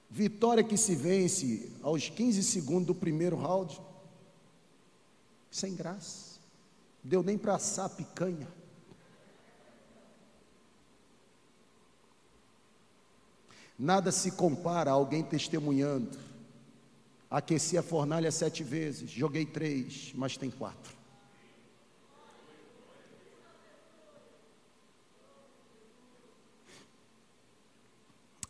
Vitória 0.09 0.63
que 0.63 0.77
se 0.77 0.95
vence 0.95 1.71
aos 1.83 2.09
15 2.09 2.41
segundos 2.41 2.87
do 2.87 2.95
primeiro 2.95 3.35
round 3.35 3.79
sem 5.51 5.75
graça. 5.75 6.39
Deu 7.03 7.21
nem 7.21 7.37
para 7.37 7.55
assar 7.55 7.85
a 7.85 7.89
picanha. 7.89 8.47
Nada 13.77 14.11
se 14.11 14.31
compara 14.31 14.91
a 14.91 14.93
alguém 14.93 15.23
testemunhando. 15.23 16.28
Aqueci 17.29 17.77
a 17.77 17.83
fornalha 17.83 18.31
sete 18.31 18.63
vezes, 18.63 19.11
joguei 19.11 19.45
três, 19.45 20.11
mas 20.15 20.35
tem 20.35 20.49
quatro. 20.49 20.97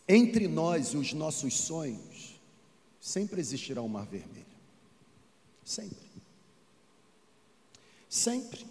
Entre 0.08 0.48
nós 0.48 0.88
e 0.88 0.98
os 0.98 1.14
nossos 1.14 1.54
sonhos, 1.56 2.42
sempre 3.00 3.40
existirá 3.40 3.82
um 3.82 3.88
mar 3.88 4.08
vermelho. 4.08 4.46
Sempre. 5.64 6.10
Sempre. 8.10 8.66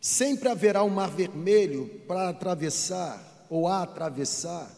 Sempre 0.00 0.48
haverá 0.48 0.82
um 0.82 0.88
mar 0.88 1.10
vermelho 1.10 2.00
para 2.08 2.30
atravessar 2.30 3.46
ou 3.50 3.68
a 3.68 3.82
atravessar, 3.82 4.74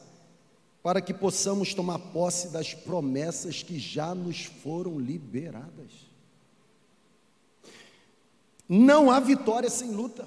para 0.82 1.00
que 1.00 1.14
possamos 1.14 1.72
tomar 1.72 1.98
posse 1.98 2.48
das 2.48 2.74
promessas 2.74 3.62
que 3.62 3.78
já 3.78 4.14
nos 4.14 4.44
foram 4.44 4.98
liberadas. 4.98 5.92
Não 8.68 9.10
há 9.10 9.20
vitória 9.20 9.70
sem 9.70 9.90
luta. 9.90 10.26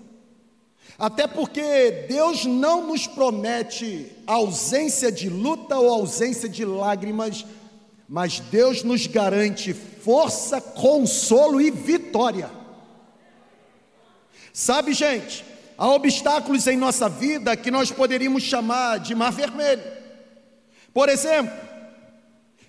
Até 0.97 1.27
porque 1.27 2.05
Deus 2.07 2.45
não 2.45 2.87
nos 2.87 3.05
promete 3.05 4.11
ausência 4.25 5.11
de 5.11 5.29
luta 5.29 5.77
ou 5.77 5.89
ausência 5.89 6.47
de 6.47 6.63
lágrimas, 6.63 7.45
mas 8.07 8.39
Deus 8.39 8.81
nos 8.81 9.07
garante 9.07 9.73
força, 9.73 10.61
consolo 10.61 11.59
e 11.59 11.69
vitória. 11.69 12.49
Sabe, 14.53 14.93
gente, 14.93 15.43
há 15.77 15.89
obstáculos 15.89 16.65
em 16.67 16.77
nossa 16.77 17.09
vida 17.09 17.57
que 17.57 17.69
nós 17.69 17.91
poderíamos 17.91 18.43
chamar 18.43 18.99
de 18.99 19.13
mar 19.13 19.33
vermelho. 19.33 20.04
Por 20.95 21.09
exemplo, 21.09 21.53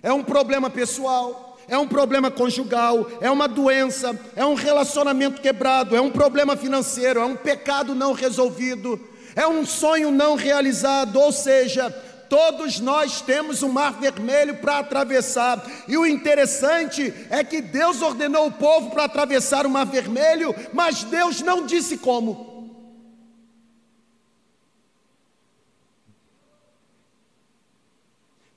é 0.03 0.11
um 0.11 0.21
problema 0.21 0.69
pessoal, 0.69 1.57
é 1.65 1.77
um 1.77 1.87
problema 1.87 2.29
conjugal, 2.29 3.09
é 3.21 3.31
uma 3.31 3.47
doença, 3.47 4.19
é 4.35 4.45
um 4.45 4.53
relacionamento 4.53 5.41
quebrado, 5.41 5.95
é 5.95 6.01
um 6.01 6.11
problema 6.11 6.57
financeiro, 6.57 7.21
é 7.21 7.25
um 7.25 7.37
pecado 7.37 7.95
não 7.95 8.11
resolvido, 8.11 8.99
é 9.33 9.47
um 9.47 9.65
sonho 9.65 10.11
não 10.11 10.35
realizado, 10.35 11.15
ou 11.17 11.31
seja, 11.31 11.89
todos 12.29 12.81
nós 12.81 13.21
temos 13.21 13.63
um 13.63 13.71
mar 13.71 13.93
vermelho 13.93 14.57
para 14.57 14.79
atravessar. 14.79 15.65
E 15.87 15.97
o 15.97 16.05
interessante 16.05 17.13
é 17.29 17.45
que 17.45 17.61
Deus 17.61 18.01
ordenou 18.01 18.47
o 18.47 18.51
povo 18.51 18.89
para 18.89 19.05
atravessar 19.05 19.65
o 19.65 19.69
mar 19.69 19.85
vermelho, 19.85 20.53
mas 20.73 21.01
Deus 21.05 21.41
não 21.41 21.65
disse 21.65 21.97
como. 21.97 22.56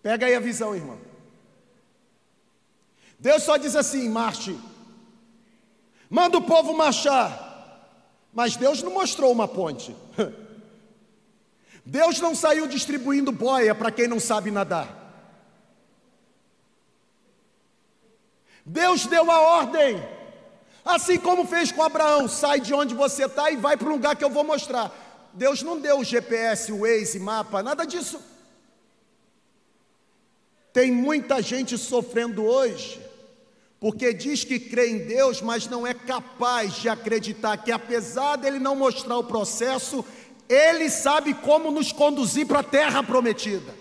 Pega 0.03 0.27
aí 0.27 0.35
a 0.35 0.41
visão, 0.41 0.75
irmão. 0.75 0.99
Deus 3.19 3.43
só 3.43 3.57
diz 3.57 3.77
assim: 3.77 4.09
marche. 4.09 4.59
Manda 6.09 6.39
o 6.39 6.43
povo 6.43 6.73
marchar. 6.75 7.49
Mas 8.33 8.57
Deus 8.57 8.83
não 8.83 8.93
mostrou 8.93 9.31
uma 9.33 9.47
ponte. 9.47 9.95
Deus 11.85 12.21
não 12.21 12.35
saiu 12.35 12.67
distribuindo 12.67 13.33
boia 13.33 13.75
para 13.75 13.91
quem 13.91 14.07
não 14.07 14.21
sabe 14.21 14.51
nadar. 14.51 14.97
Deus 18.65 19.07
deu 19.07 19.31
a 19.31 19.41
ordem, 19.41 20.01
assim 20.85 21.19
como 21.19 21.47
fez 21.47 21.73
com 21.73 21.83
Abraão: 21.83 22.29
sai 22.29 22.61
de 22.61 22.73
onde 22.73 22.95
você 22.95 23.25
está 23.25 23.51
e 23.51 23.57
vai 23.57 23.77
para 23.77 23.89
um 23.89 23.93
lugar 23.93 24.17
que 24.17 24.25
eu 24.25 24.31
vou 24.31 24.45
mostrar. 24.45 24.93
Deus 25.33 25.63
não 25.63 25.81
deu 25.81 25.99
o 25.99 26.05
GPS, 26.05 26.73
o 26.73 26.81
Waze, 26.81 27.19
mapa, 27.19 27.63
nada 27.63 27.85
disso. 27.85 28.30
Tem 30.73 30.93
muita 30.93 31.43
gente 31.43 31.77
sofrendo 31.77 32.45
hoje, 32.45 33.01
porque 33.81 34.13
diz 34.13 34.45
que 34.45 34.61
crê 34.61 34.91
em 34.91 34.99
Deus, 35.07 35.41
mas 35.41 35.67
não 35.67 35.87
é 35.87 35.93
capaz 35.93 36.75
de 36.75 36.89
acreditar 36.89 37.57
que, 37.57 37.73
apesar 37.73 38.37
dele 38.37 38.59
não 38.59 38.77
mostrar 38.77 39.19
o 39.19 39.25
processo, 39.25 40.05
ele 40.49 40.89
sabe 40.91 41.35
como 41.35 41.71
nos 41.71 41.93
conduzir 41.93 42.47
para 42.47 42.61
a 42.61 42.65
terra 42.65 43.03
prometida. 43.03 43.75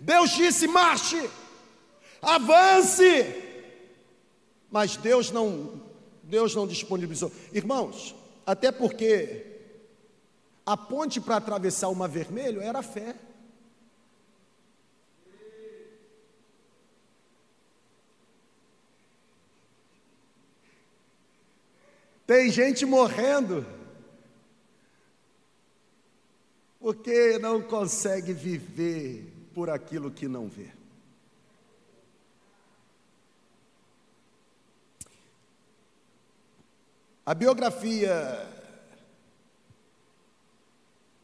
Deus 0.00 0.30
disse: 0.30 0.66
marche, 0.66 1.30
avance. 2.20 3.42
Mas 4.70 4.96
Deus 4.96 5.30
não, 5.30 5.80
Deus 6.22 6.54
não 6.54 6.66
disponibilizou. 6.66 7.30
Irmãos, 7.52 8.14
até 8.46 8.72
porque 8.72 9.51
a 10.64 10.76
ponte 10.76 11.20
para 11.20 11.36
atravessar 11.36 11.88
o 11.88 11.94
Mar 11.94 12.08
Vermelho 12.08 12.60
era 12.60 12.78
a 12.78 12.82
fé. 12.82 13.16
Tem 22.26 22.50
gente 22.50 22.86
morrendo 22.86 23.66
porque 26.80 27.38
não 27.38 27.60
consegue 27.60 28.32
viver 28.32 29.32
por 29.54 29.68
aquilo 29.68 30.10
que 30.10 30.26
não 30.26 30.48
vê. 30.48 30.70
A 37.24 37.34
biografia 37.34 38.61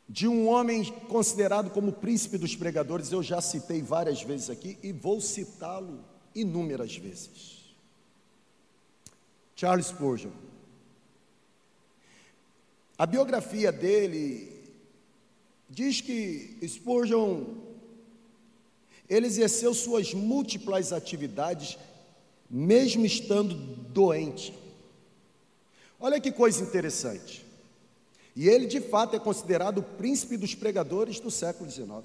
de 0.08 0.26
um 0.26 0.48
homem 0.48 0.84
considerado 1.08 1.70
como 1.70 1.92
príncipe 1.92 2.38
dos 2.38 2.56
pregadores, 2.56 3.12
eu 3.12 3.22
já 3.22 3.40
citei 3.40 3.82
várias 3.82 4.22
vezes 4.22 4.48
aqui 4.48 4.78
e 4.82 4.90
vou 4.90 5.20
citá-lo 5.20 6.02
inúmeras 6.34 6.96
vezes. 6.96 7.58
Charles 9.54 9.86
Spurgeon. 9.86 10.30
A 12.96 13.04
biografia 13.04 13.70
dele 13.70 14.56
diz 15.68 16.00
que 16.00 16.56
Spurgeon 16.66 17.44
ele 19.08 19.26
exerceu 19.26 19.74
suas 19.74 20.12
múltiplas 20.14 20.92
atividades 20.92 21.78
mesmo 22.48 23.04
estando 23.04 23.54
doente. 23.54 24.54
Olha 26.00 26.20
que 26.20 26.30
coisa 26.30 26.62
interessante. 26.62 27.44
E 28.38 28.48
ele, 28.48 28.66
de 28.66 28.80
fato, 28.80 29.16
é 29.16 29.18
considerado 29.18 29.78
o 29.78 29.82
príncipe 29.82 30.36
dos 30.36 30.54
pregadores 30.54 31.18
do 31.18 31.28
século 31.28 31.68
XIX. 31.68 32.04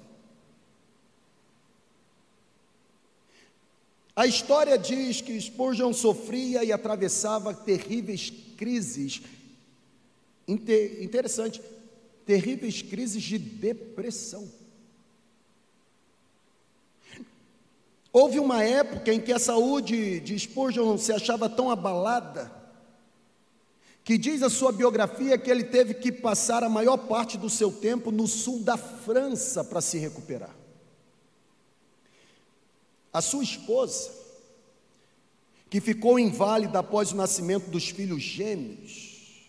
A 4.16 4.26
história 4.26 4.76
diz 4.76 5.20
que 5.20 5.40
Spurgeon 5.40 5.92
sofria 5.92 6.64
e 6.64 6.72
atravessava 6.72 7.54
terríveis 7.54 8.32
crises. 8.56 9.22
Interessante, 10.48 11.62
terríveis 12.26 12.82
crises 12.82 13.22
de 13.22 13.38
depressão. 13.38 14.50
Houve 18.12 18.40
uma 18.40 18.60
época 18.60 19.14
em 19.14 19.20
que 19.20 19.32
a 19.32 19.38
saúde 19.38 20.18
de 20.18 20.36
Spurgeon 20.36 20.98
se 20.98 21.12
achava 21.12 21.48
tão 21.48 21.70
abalada 21.70 22.63
que 24.04 24.18
diz 24.18 24.42
a 24.42 24.50
sua 24.50 24.70
biografia 24.70 25.38
que 25.38 25.50
ele 25.50 25.64
teve 25.64 25.94
que 25.94 26.12
passar 26.12 26.62
a 26.62 26.68
maior 26.68 26.98
parte 26.98 27.38
do 27.38 27.48
seu 27.48 27.72
tempo 27.72 28.12
no 28.12 28.28
sul 28.28 28.60
da 28.60 28.76
França 28.76 29.64
para 29.64 29.80
se 29.80 29.96
recuperar. 29.96 30.54
A 33.10 33.22
sua 33.22 33.42
esposa, 33.42 34.10
que 35.70 35.80
ficou 35.80 36.18
inválida 36.18 36.80
após 36.80 37.12
o 37.12 37.16
nascimento 37.16 37.70
dos 37.70 37.88
filhos 37.88 38.22
gêmeos, 38.22 39.48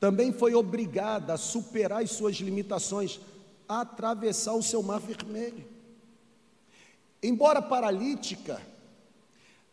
também 0.00 0.32
foi 0.32 0.54
obrigada 0.54 1.34
a 1.34 1.38
superar 1.38 2.02
as 2.02 2.12
suas 2.12 2.36
limitações, 2.36 3.20
a 3.68 3.82
atravessar 3.82 4.54
o 4.54 4.62
seu 4.62 4.82
mar 4.82 5.00
vermelho. 5.00 5.64
Embora 7.22 7.60
paralítica, 7.60 8.60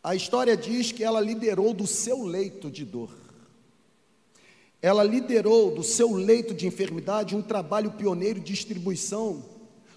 a 0.03 0.13
história 0.13 0.57
diz 0.57 0.91
que 0.91 1.03
ela 1.05 1.21
liderou 1.21 1.73
do 1.73 1.87
seu 1.87 2.23
leito 2.23 2.69
de 2.69 2.83
dor. 2.83 3.28
Ela 4.81 5.03
liderou 5.03 5.71
do 5.71 5.83
seu 5.83 6.13
leito 6.13 6.53
de 6.53 6.65
enfermidade 6.65 7.35
um 7.35 7.41
trabalho 7.41 7.91
pioneiro 7.91 8.39
de 8.39 8.53
distribuição 8.53 9.43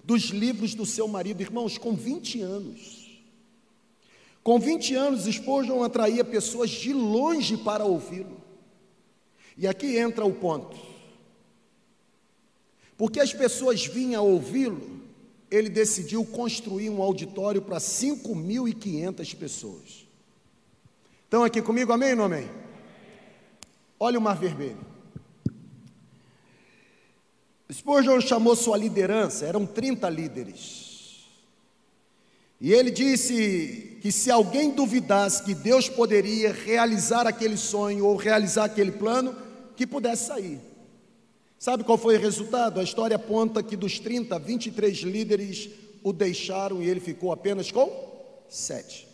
dos 0.03 0.23
livros 0.23 0.75
do 0.75 0.85
seu 0.85 1.07
marido, 1.07 1.41
irmãos, 1.41 1.77
com 1.77 1.93
20 1.93 2.41
anos. 2.41 3.21
Com 4.43 4.59
20 4.59 4.95
anos, 4.95 5.23
Spurgeon 5.23 5.81
atraía 5.83 6.25
pessoas 6.25 6.69
de 6.69 6.91
longe 6.91 7.55
para 7.55 7.85
ouvi-lo. 7.85 8.41
E 9.57 9.65
aqui 9.65 9.97
entra 9.97 10.25
o 10.25 10.33
ponto. 10.33 10.75
Porque 12.97 13.21
as 13.21 13.33
pessoas 13.33 13.85
vinham 13.85 14.25
ouvi-lo, 14.25 15.01
ele 15.49 15.69
decidiu 15.69 16.25
construir 16.25 16.89
um 16.89 17.01
auditório 17.01 17.61
para 17.61 17.77
5.500 17.77 19.35
pessoas. 19.35 20.05
Estão 21.23 21.43
aqui 21.43 21.61
comigo, 21.61 21.93
amém 21.93 22.11
ou 22.11 22.17
não 22.17 22.25
amém? 22.25 22.62
Olha 24.03 24.19
o 24.19 24.21
Mar 24.21 24.35
Vermelho. 24.35 24.85
Spurgeon 27.71 28.19
chamou 28.19 28.53
sua 28.53 28.75
liderança, 28.75 29.45
eram 29.45 29.65
30 29.65 30.09
líderes. 30.09 31.23
E 32.59 32.73
ele 32.73 32.91
disse 32.91 33.97
que 34.01 34.11
se 34.11 34.29
alguém 34.29 34.71
duvidasse 34.71 35.41
que 35.43 35.55
Deus 35.55 35.87
poderia 35.87 36.51
realizar 36.51 37.25
aquele 37.25 37.55
sonho 37.55 38.05
ou 38.05 38.17
realizar 38.17 38.65
aquele 38.65 38.91
plano, 38.91 39.33
que 39.77 39.87
pudesse 39.87 40.25
sair. 40.25 40.59
Sabe 41.57 41.85
qual 41.85 41.97
foi 41.97 42.17
o 42.17 42.19
resultado? 42.19 42.81
A 42.81 42.83
história 42.83 43.15
aponta 43.15 43.63
que 43.63 43.77
dos 43.77 43.99
30, 43.99 44.37
23 44.37 44.97
líderes 44.97 45.69
o 46.03 46.11
deixaram 46.11 46.83
e 46.83 46.89
ele 46.89 46.99
ficou 46.99 47.31
apenas 47.31 47.71
com 47.71 47.89
sete. 48.49 49.07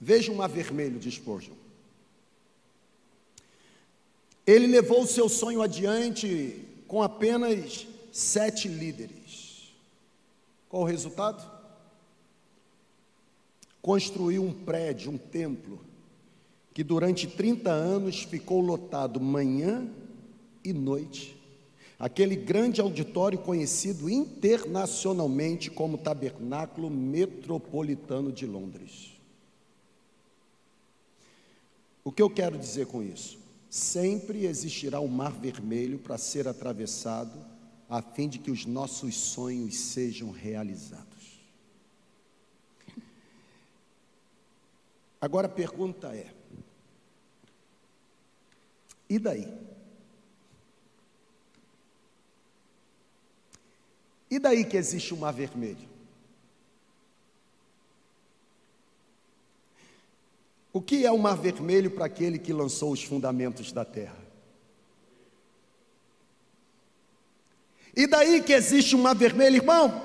Veja 0.00 0.32
o 0.32 0.36
mar 0.36 0.48
vermelho 0.48 0.98
de 0.98 1.10
Spurgeon. 1.10 1.63
Ele 4.46 4.66
levou 4.66 5.02
o 5.02 5.06
seu 5.06 5.28
sonho 5.28 5.62
adiante 5.62 6.64
com 6.86 7.02
apenas 7.02 7.86
sete 8.12 8.68
líderes. 8.68 9.72
Qual 10.68 10.82
o 10.82 10.86
resultado? 10.86 11.50
Construiu 13.80 14.42
um 14.42 14.52
prédio, 14.52 15.10
um 15.10 15.18
templo, 15.18 15.80
que 16.72 16.84
durante 16.84 17.26
30 17.26 17.70
anos 17.70 18.22
ficou 18.22 18.60
lotado 18.60 19.20
manhã 19.20 19.88
e 20.64 20.72
noite. 20.72 21.36
Aquele 21.98 22.34
grande 22.34 22.80
auditório 22.80 23.38
conhecido 23.38 24.10
internacionalmente 24.10 25.70
como 25.70 25.96
Tabernáculo 25.96 26.90
Metropolitano 26.90 28.32
de 28.32 28.46
Londres. 28.46 29.12
O 32.02 32.12
que 32.12 32.20
eu 32.20 32.28
quero 32.28 32.58
dizer 32.58 32.86
com 32.86 33.02
isso? 33.02 33.43
Sempre 33.74 34.46
existirá 34.46 35.00
um 35.00 35.08
mar 35.08 35.32
vermelho 35.32 35.98
para 35.98 36.16
ser 36.16 36.46
atravessado, 36.46 37.44
a 37.88 38.00
fim 38.00 38.28
de 38.28 38.38
que 38.38 38.52
os 38.52 38.64
nossos 38.64 39.16
sonhos 39.16 39.76
sejam 39.76 40.30
realizados. 40.30 41.42
Agora 45.20 45.48
a 45.48 45.50
pergunta 45.50 46.14
é: 46.14 46.32
e 49.10 49.18
daí? 49.18 49.52
E 54.30 54.38
daí 54.38 54.64
que 54.64 54.76
existe 54.76 55.12
um 55.12 55.16
mar 55.16 55.32
vermelho? 55.32 55.93
O 60.74 60.82
que 60.82 61.06
é 61.06 61.12
o 61.12 61.16
mar 61.16 61.36
vermelho 61.36 61.88
para 61.88 62.06
aquele 62.06 62.36
que 62.36 62.52
lançou 62.52 62.90
os 62.90 63.00
fundamentos 63.00 63.70
da 63.70 63.84
terra? 63.84 64.18
E 67.96 68.08
daí 68.08 68.42
que 68.42 68.52
existe 68.52 68.96
um 68.96 69.02
mar 69.02 69.14
vermelho, 69.14 69.54
irmão? 69.54 70.02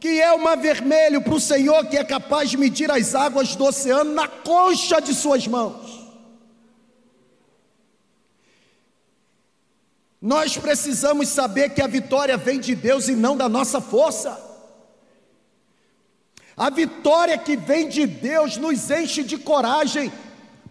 Que 0.00 0.22
é 0.22 0.32
o 0.32 0.42
mar 0.42 0.56
vermelho 0.56 1.20
para 1.20 1.34
o 1.34 1.40
Senhor 1.40 1.86
que 1.88 1.98
é 1.98 2.02
capaz 2.02 2.48
de 2.48 2.56
medir 2.56 2.90
as 2.90 3.14
águas 3.14 3.54
do 3.54 3.64
oceano 3.66 4.14
na 4.14 4.26
concha 4.26 5.00
de 5.00 5.12
suas 5.12 5.46
mãos. 5.46 6.02
Nós 10.18 10.56
precisamos 10.56 11.28
saber 11.28 11.74
que 11.74 11.82
a 11.82 11.86
vitória 11.86 12.38
vem 12.38 12.58
de 12.58 12.74
Deus 12.74 13.06
e 13.06 13.14
não 13.14 13.36
da 13.36 13.50
nossa 13.50 13.82
força. 13.82 14.45
A 16.56 16.70
vitória 16.70 17.36
que 17.36 17.54
vem 17.54 17.86
de 17.86 18.06
Deus 18.06 18.56
nos 18.56 18.90
enche 18.90 19.22
de 19.22 19.36
coragem, 19.36 20.10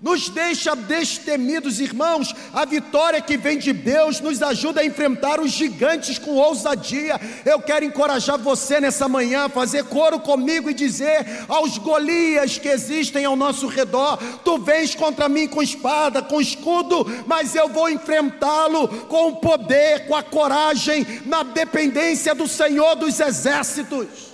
nos 0.01 0.29
deixa 0.29 0.75
destemidos, 0.75 1.79
irmãos. 1.79 2.33
A 2.51 2.65
vitória 2.65 3.21
que 3.21 3.37
vem 3.37 3.59
de 3.59 3.71
Deus 3.71 4.19
nos 4.19 4.41
ajuda 4.41 4.81
a 4.81 4.85
enfrentar 4.85 5.39
os 5.39 5.51
gigantes 5.51 6.17
com 6.17 6.31
ousadia. 6.31 7.21
Eu 7.45 7.61
quero 7.61 7.85
encorajar 7.85 8.39
você 8.39 8.81
nessa 8.81 9.07
manhã 9.07 9.47
fazer 9.47 9.83
coro 9.83 10.19
comigo 10.19 10.71
e 10.71 10.73
dizer 10.73 11.45
aos 11.47 11.77
Golias 11.77 12.57
que 12.57 12.67
existem 12.67 13.23
ao 13.23 13.35
nosso 13.35 13.67
redor: 13.67 14.17
Tu 14.43 14.57
vens 14.57 14.95
contra 14.95 15.29
mim 15.29 15.47
com 15.47 15.61
espada, 15.61 16.19
com 16.19 16.41
escudo, 16.41 17.05
mas 17.27 17.53
eu 17.53 17.69
vou 17.69 17.91
enfrentá-lo 17.91 18.87
com 19.05 19.27
o 19.27 19.35
poder, 19.35 20.07
com 20.07 20.15
a 20.15 20.23
coragem, 20.23 21.05
na 21.27 21.43
dependência 21.43 22.33
do 22.33 22.47
Senhor 22.47 22.95
dos 22.95 23.19
exércitos. 23.19 24.24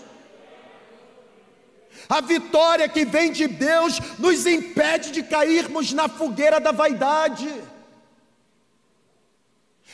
A 2.11 2.19
vitória 2.19 2.89
que 2.89 3.05
vem 3.05 3.31
de 3.31 3.47
Deus 3.47 3.97
nos 4.19 4.45
impede 4.45 5.11
de 5.11 5.23
cairmos 5.23 5.93
na 5.93 6.09
fogueira 6.09 6.59
da 6.59 6.73
vaidade. 6.73 7.49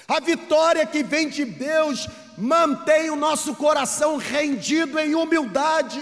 A 0.07 0.19
vitória 0.19 0.83
que 0.83 1.03
vem 1.03 1.29
de 1.29 1.45
Deus 1.45 2.07
mantém 2.35 3.11
o 3.11 3.15
nosso 3.15 3.53
coração 3.53 4.17
rendido 4.17 4.97
em 4.97 5.13
humildade. 5.13 6.01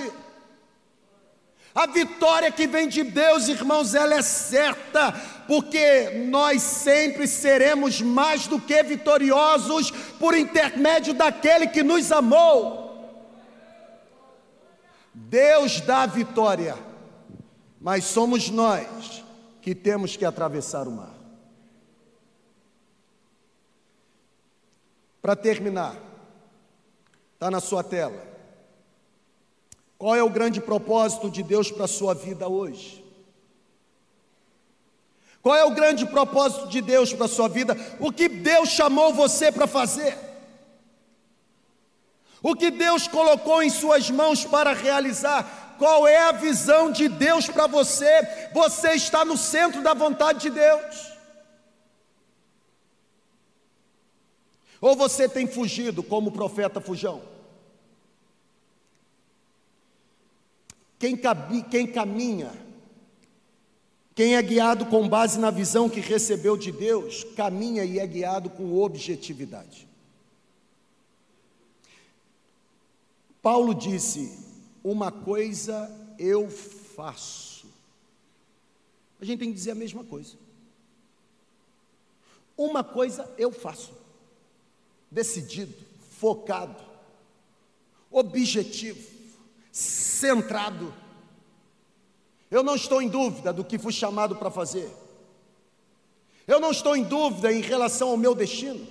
A 1.76 1.86
vitória 1.86 2.50
que 2.50 2.66
vem 2.66 2.88
de 2.88 3.04
Deus, 3.04 3.50
irmãos, 3.50 3.94
ela 3.94 4.16
é 4.16 4.22
certa, 4.22 5.12
porque 5.46 6.12
nós 6.30 6.62
sempre 6.62 7.28
seremos 7.28 8.00
mais 8.00 8.48
do 8.48 8.58
que 8.58 8.82
vitoriosos 8.84 9.92
por 10.18 10.34
intermédio 10.34 11.14
daquele 11.14 11.68
que 11.68 11.84
nos 11.84 12.10
amou. 12.10 12.85
Deus 15.18 15.80
dá 15.80 16.04
a 16.04 16.08
vitória, 16.08 16.78
mas 17.80 18.04
somos 18.04 18.50
nós 18.50 19.24
que 19.62 19.74
temos 19.74 20.18
que 20.18 20.26
atravessar 20.26 20.90
o 20.90 20.92
mar. 20.92 21.16
Para 25.22 25.38
terminar, 25.38 25.96
está 27.34 27.50
na 27.50 27.62
sua 27.62 27.82
tela. 27.82 28.22
Qual 29.98 30.14
é 30.14 30.22
o 30.22 30.30
grande 30.30 30.60
propósito 30.60 31.30
de 31.30 31.42
Deus 31.42 31.72
para 31.72 31.86
a 31.86 31.88
sua 31.88 32.14
vida 32.14 32.50
hoje? 32.50 33.04
Qual 35.42 35.56
é 35.56 35.64
o 35.64 35.74
grande 35.74 36.06
propósito 36.06 36.68
de 36.68 36.82
Deus 36.82 37.14
para 37.14 37.26
a 37.26 37.30
sua 37.30 37.48
vida? 37.48 37.76
O 38.02 38.12
que 38.12 38.28
Deus 38.28 38.68
chamou 38.70 39.14
você 39.14 39.50
para 39.50 39.66
fazer? 39.66 40.25
O 42.48 42.56
que 42.56 42.70
Deus 42.70 43.08
colocou 43.08 43.64
em 43.64 43.72
suas 43.72 44.12
mãos 44.12 44.46
para 44.46 44.72
realizar? 44.72 45.76
Qual 45.80 46.08
é 46.08 46.18
a 46.18 46.32
visão 46.32 46.92
de 46.92 47.10
Deus 47.10 47.48
para 47.48 47.66
você? 47.66 48.22
Você 48.54 48.92
está 48.92 49.26
no 49.26 49.36
centro 49.36 49.82
da 49.82 49.96
vontade 49.96 50.42
de 50.42 50.52
Deus. 50.52 51.12
Ou 54.80 54.96
você 54.96 55.28
tem 55.28 55.48
fugido 55.48 56.04
como 56.04 56.30
o 56.30 56.32
profeta 56.32 56.80
Fujão? 56.80 57.24
Quem, 61.00 61.18
cabi, 61.18 61.64
quem 61.64 61.88
caminha, 61.88 62.52
quem 64.14 64.36
é 64.36 64.42
guiado 64.44 64.86
com 64.86 65.10
base 65.10 65.40
na 65.40 65.50
visão 65.50 65.90
que 65.90 66.00
recebeu 66.00 66.56
de 66.56 66.72
Deus, 66.72 67.24
caminha 67.36 67.84
e 67.84 67.98
é 67.98 68.06
guiado 68.06 68.52
com 68.52 68.76
objetividade. 68.76 69.85
Paulo 73.46 73.76
disse: 73.76 74.40
Uma 74.84 75.12
coisa 75.12 75.88
eu 76.18 76.50
faço. 76.50 77.68
A 79.22 79.24
gente 79.24 79.38
tem 79.38 79.50
que 79.50 79.54
dizer 79.54 79.70
a 79.70 79.76
mesma 79.76 80.04
coisa. 80.04 80.36
Uma 82.58 82.84
coisa 82.84 83.32
eu 83.38 83.52
faço. 83.52 83.94
Decidido, 85.12 85.76
focado, 86.18 86.84
objetivo, 88.10 89.08
centrado. 89.72 90.92
Eu 92.50 92.64
não 92.64 92.76
estou 92.76 93.00
em 93.00 93.08
dúvida 93.08 93.54
do 93.54 93.64
que 93.64 93.78
fui 93.78 93.94
chamado 93.94 94.36
para 94.38 94.50
fazer. 94.50 94.92
Eu 96.48 96.60
não 96.60 96.72
estou 96.72 96.96
em 96.96 97.04
dúvida 97.04 97.54
em 97.54 97.62
relação 97.62 98.10
ao 98.10 98.18
meu 98.18 98.34
destino. 98.34 98.88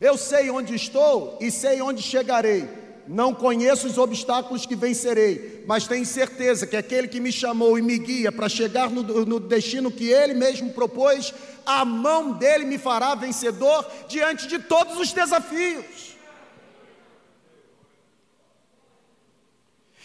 Eu 0.00 0.16
sei 0.16 0.50
onde 0.50 0.72
estou 0.76 1.36
e 1.40 1.50
sei 1.50 1.82
onde 1.82 2.00
chegarei. 2.00 2.86
Não 3.08 3.32
conheço 3.32 3.86
os 3.86 3.96
obstáculos 3.96 4.66
que 4.66 4.76
vencerei, 4.76 5.64
mas 5.66 5.88
tenho 5.88 6.04
certeza 6.04 6.66
que 6.66 6.76
aquele 6.76 7.08
que 7.08 7.20
me 7.20 7.32
chamou 7.32 7.78
e 7.78 7.82
me 7.82 7.96
guia 7.96 8.30
para 8.30 8.50
chegar 8.50 8.90
no, 8.90 9.02
no, 9.24 9.40
destino 9.40 9.90
que 9.90 10.10
ele 10.10 10.34
mesmo 10.34 10.74
propôs, 10.74 11.32
a 11.64 11.86
mão 11.86 12.32
dele 12.32 12.66
me 12.66 12.76
fará 12.76 13.14
vencedor 13.14 13.90
diante 14.08 14.46
de 14.46 14.58
todos 14.58 14.98
os 14.98 15.10
desafios. 15.10 16.18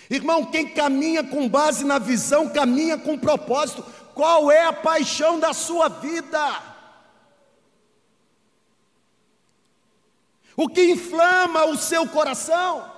Irmão, 0.09 0.45
quem 0.45 0.69
caminha 0.69 1.25
com 1.25 1.49
base 1.49 1.83
na 1.83 1.99
visão, 1.99 2.47
caminha 2.47 2.97
com 2.97 3.17
propósito. 3.17 3.83
Qual 4.15 4.49
é 4.49 4.63
a 4.63 4.71
paixão 4.71 5.37
da 5.37 5.51
sua 5.51 5.89
vida? 5.89 6.61
O 10.55 10.69
que 10.69 10.89
inflama 10.89 11.65
o 11.65 11.75
seu 11.75 12.07
coração? 12.07 12.92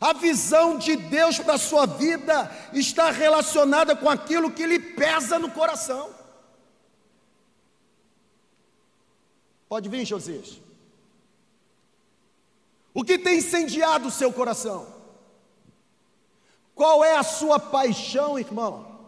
A 0.00 0.14
visão 0.14 0.78
de 0.78 0.96
Deus 0.96 1.38
para 1.38 1.54
a 1.54 1.58
sua 1.58 1.84
vida 1.84 2.50
está 2.72 3.10
relacionada 3.10 3.94
com 3.94 4.08
aquilo 4.08 4.50
que 4.50 4.66
lhe 4.66 4.78
pesa 4.78 5.38
no 5.38 5.50
coração. 5.50 6.14
Pode 9.68 9.88
vir, 9.90 10.06
Josias. 10.06 10.58
O 12.94 13.04
que 13.04 13.18
tem 13.18 13.38
incendiado 13.38 14.08
o 14.08 14.10
seu 14.10 14.32
coração? 14.32 15.00
Qual 16.74 17.04
é 17.04 17.16
a 17.16 17.22
sua 17.22 17.60
paixão, 17.60 18.38
irmão? 18.38 18.98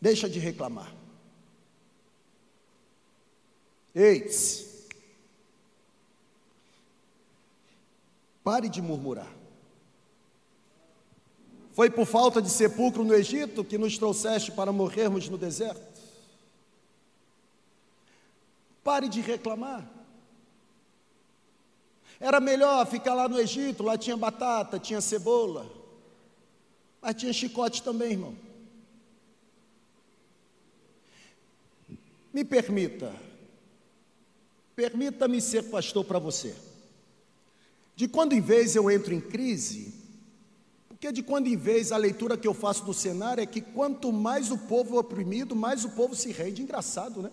Deixa 0.00 0.28
de 0.28 0.38
reclamar. 0.38 0.95
Eis, 3.98 4.86
pare 8.44 8.68
de 8.68 8.82
murmurar. 8.82 9.34
Foi 11.72 11.88
por 11.88 12.04
falta 12.04 12.42
de 12.42 12.50
sepulcro 12.50 13.02
no 13.02 13.14
Egito 13.14 13.64
que 13.64 13.78
nos 13.78 13.96
trouxeste 13.96 14.52
para 14.52 14.70
morrermos 14.70 15.30
no 15.30 15.38
deserto? 15.38 15.98
Pare 18.84 19.08
de 19.08 19.22
reclamar. 19.22 19.90
Era 22.20 22.38
melhor 22.38 22.86
ficar 22.86 23.14
lá 23.14 23.26
no 23.26 23.40
Egito, 23.40 23.82
lá 23.82 23.96
tinha 23.96 24.16
batata, 24.16 24.78
tinha 24.78 25.00
cebola, 25.00 25.66
mas 27.00 27.14
tinha 27.14 27.32
chicote 27.32 27.82
também, 27.82 28.12
irmão. 28.12 28.36
Me 32.30 32.44
permita, 32.44 33.10
permita-me 34.76 35.40
ser 35.40 35.64
pastor 35.64 36.04
para 36.04 36.18
você. 36.18 36.54
De 37.96 38.06
quando 38.06 38.34
em 38.34 38.42
vez 38.42 38.76
eu 38.76 38.90
entro 38.90 39.14
em 39.14 39.20
crise, 39.20 39.94
porque 40.86 41.10
de 41.10 41.22
quando 41.22 41.46
em 41.46 41.56
vez 41.56 41.90
a 41.90 41.96
leitura 41.96 42.36
que 42.36 42.46
eu 42.46 42.52
faço 42.52 42.84
do 42.84 42.92
cenário 42.92 43.42
é 43.42 43.46
que 43.46 43.62
quanto 43.62 44.12
mais 44.12 44.50
o 44.50 44.58
povo 44.58 44.96
é 44.96 45.00
oprimido, 45.00 45.56
mais 45.56 45.84
o 45.84 45.90
povo 45.90 46.14
se 46.14 46.30
rende. 46.30 46.62
Engraçado, 46.62 47.22
né? 47.22 47.32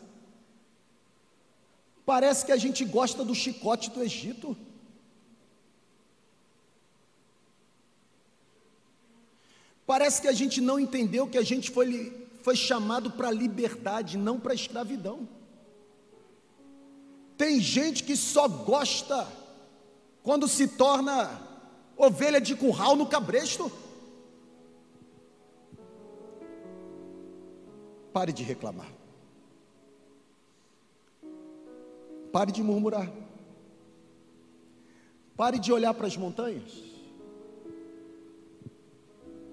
Parece 2.05 2.45
que 2.45 2.51
a 2.51 2.57
gente 2.57 2.85
gosta 2.85 3.23
do 3.25 3.35
chicote 3.35 3.89
do 3.89 4.01
Egito. 4.01 4.55
Parece 9.85 10.21
que 10.21 10.27
a 10.29 10.33
gente 10.33 10.61
não 10.61 10.79
entendeu 10.79 11.27
que 11.27 11.37
a 11.37 11.43
gente 11.43 11.69
foi 11.69 12.23
foi 12.41 12.57
chamado 12.57 13.09
para 13.11 13.31
liberdade, 13.31 14.17
não 14.17 14.37
para 14.37 14.53
escravidão. 14.53 15.27
Tem 17.43 17.59
gente 17.59 18.05
que 18.05 18.15
só 18.15 18.47
gosta 18.47 19.27
quando 20.23 20.47
se 20.47 20.65
torna 20.65 21.29
ovelha 21.97 22.39
de 22.39 22.55
curral 22.55 22.95
no 22.95 23.05
cabresto. 23.05 23.69
Pare 28.13 28.31
de 28.31 28.43
reclamar. 28.43 28.87
Pare 32.31 32.49
de 32.49 32.63
murmurar. 32.63 33.11
Pare 35.35 35.59
de 35.59 35.73
olhar 35.73 35.93
para 35.93 36.07
as 36.07 36.15
montanhas. 36.15 36.81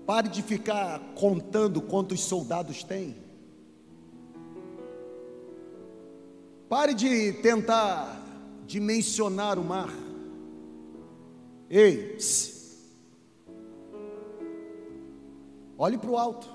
Pare 0.07 0.29
de 0.29 0.45
ficar 0.45 1.01
contando 1.17 1.83
quantos 1.83 2.21
soldados 2.21 2.85
tem. 2.85 3.17
Pare 6.71 6.95
de 6.95 7.33
tentar 7.33 8.23
dimensionar 8.65 9.59
o 9.59 9.65
mar. 9.65 9.91
Ei, 11.69 12.17
olhe 15.77 15.99
para 15.99 16.11
o 16.11 16.17
alto. 16.17 16.49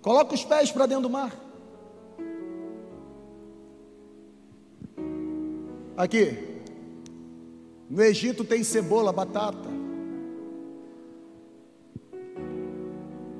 Coloque 0.00 0.36
os 0.36 0.44
pés 0.44 0.70
para 0.70 0.86
dentro 0.86 1.02
do 1.02 1.10
mar. 1.10 1.34
Aqui. 5.96 6.62
No 7.90 8.00
Egito 8.00 8.44
tem 8.44 8.62
cebola, 8.62 9.12
batata. 9.12 9.68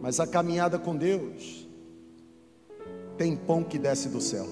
Mas 0.02 0.18
a 0.18 0.26
caminhada 0.26 0.80
com 0.80 0.96
Deus 0.96 1.67
tem 3.18 3.34
pão 3.36 3.64
que 3.64 3.78
desce 3.78 4.08
do 4.08 4.20
céu. 4.20 4.46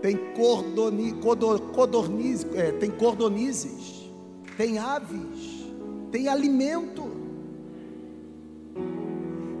tem 0.00 0.16
cordoni, 0.34 1.12
codor, 1.12 1.60
codorniz, 1.60 2.44
é, 2.54 2.72
tem 2.72 2.90
cordonizes, 2.90 4.10
tem 4.56 4.78
aves, 4.78 5.66
tem 6.10 6.26
alimento, 6.26 7.04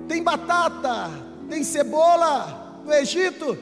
tem 0.08 0.22
batata, 0.22 1.10
tem 1.48 1.62
cebola 1.62 2.80
no 2.84 2.92
Egito. 2.92 3.58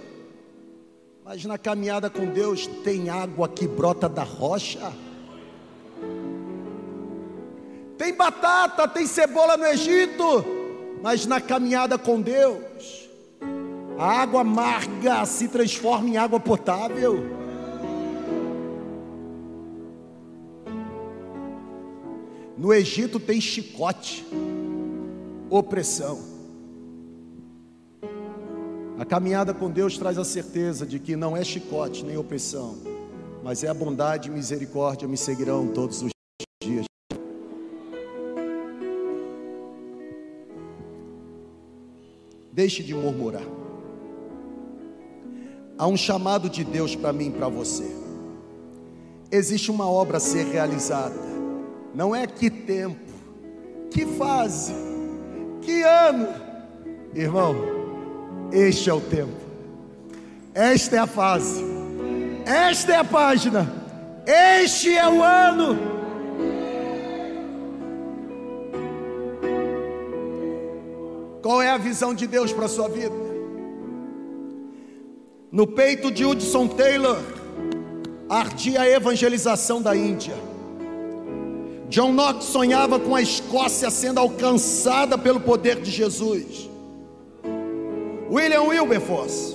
Mas 1.24 1.44
na 1.44 1.58
caminhada 1.58 2.08
com 2.08 2.26
Deus 2.26 2.66
tem 2.84 3.08
água 3.08 3.48
que 3.48 3.66
brota 3.66 4.08
da 4.08 4.22
rocha. 4.22 4.92
Tem 7.96 8.12
batata, 8.12 8.86
tem 8.86 9.06
cebola 9.06 9.56
no 9.56 9.64
Egito, 9.64 10.44
mas 11.04 11.26
na 11.26 11.38
caminhada 11.38 11.98
com 11.98 12.18
Deus, 12.18 13.10
a 13.98 14.22
água 14.22 14.40
amarga 14.40 15.26
se 15.26 15.48
transforma 15.48 16.08
em 16.08 16.16
água 16.16 16.40
potável. 16.40 17.22
No 22.56 22.72
Egito 22.72 23.20
tem 23.20 23.38
chicote, 23.38 24.26
opressão. 25.50 26.22
A 28.98 29.04
caminhada 29.04 29.52
com 29.52 29.70
Deus 29.70 29.98
traz 29.98 30.16
a 30.16 30.24
certeza 30.24 30.86
de 30.86 30.98
que 30.98 31.16
não 31.16 31.36
é 31.36 31.44
chicote 31.44 32.02
nem 32.02 32.16
opressão, 32.16 32.78
mas 33.42 33.62
é 33.62 33.68
a 33.68 33.74
bondade 33.74 34.30
e 34.30 34.32
misericórdia 34.32 35.06
me 35.06 35.18
seguirão 35.18 35.68
todos 35.68 36.00
os 36.00 36.10
dias. 36.62 36.93
Deixe 42.54 42.84
de 42.84 42.94
murmurar. 42.94 43.42
Há 45.76 45.88
um 45.88 45.96
chamado 45.96 46.48
de 46.48 46.62
Deus 46.62 46.94
para 46.94 47.12
mim 47.12 47.26
e 47.26 47.30
para 47.32 47.48
você. 47.48 47.84
Existe 49.28 49.72
uma 49.72 49.90
obra 49.90 50.18
a 50.18 50.20
ser 50.20 50.46
realizada. 50.46 51.18
Não 51.92 52.14
é 52.14 52.28
que 52.28 52.48
tempo, 52.48 53.12
que 53.90 54.06
fase, 54.06 54.72
que 55.62 55.82
ano. 55.82 56.28
Irmão, 57.12 57.56
este 58.52 58.88
é 58.88 58.94
o 58.94 59.00
tempo. 59.00 59.34
Esta 60.54 60.94
é 60.94 60.98
a 61.00 61.08
fase. 61.08 61.60
Esta 62.46 62.92
é 62.92 62.96
a 62.98 63.04
página. 63.04 63.68
Este 64.24 64.94
é 64.94 65.08
o 65.08 65.20
ano. 65.20 65.93
Qual 71.44 71.60
é 71.60 71.68
a 71.68 71.76
visão 71.76 72.14
de 72.14 72.26
Deus 72.26 72.54
para 72.54 72.64
a 72.64 72.68
sua 72.70 72.88
vida? 72.88 73.14
No 75.52 75.66
peito 75.66 76.10
de 76.10 76.24
Hudson 76.24 76.66
Taylor 76.68 77.18
ardia 78.30 78.80
a 78.80 78.88
evangelização 78.88 79.82
da 79.82 79.94
Índia. 79.94 80.34
John 81.90 82.14
Knox 82.14 82.46
sonhava 82.46 82.98
com 82.98 83.14
a 83.14 83.20
Escócia 83.20 83.90
sendo 83.90 84.20
alcançada 84.20 85.18
pelo 85.18 85.38
poder 85.38 85.82
de 85.82 85.90
Jesus. 85.90 86.70
William 88.30 88.62
Wilberforce 88.62 89.54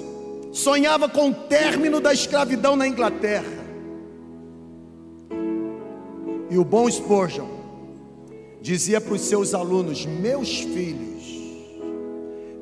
sonhava 0.51 1.09
com 1.09 1.31
o 1.31 1.33
término 1.33 1.99
da 1.99 2.13
escravidão 2.13 2.75
na 2.75 2.87
Inglaterra. 2.87 3.65
E 6.51 6.55
o 6.55 6.63
bom 6.63 6.87
Spurgeon 6.87 7.49
dizia 8.61 9.01
para 9.01 9.15
os 9.15 9.21
seus 9.21 9.55
alunos: 9.55 10.05
Meus 10.05 10.59
filhos, 10.59 11.08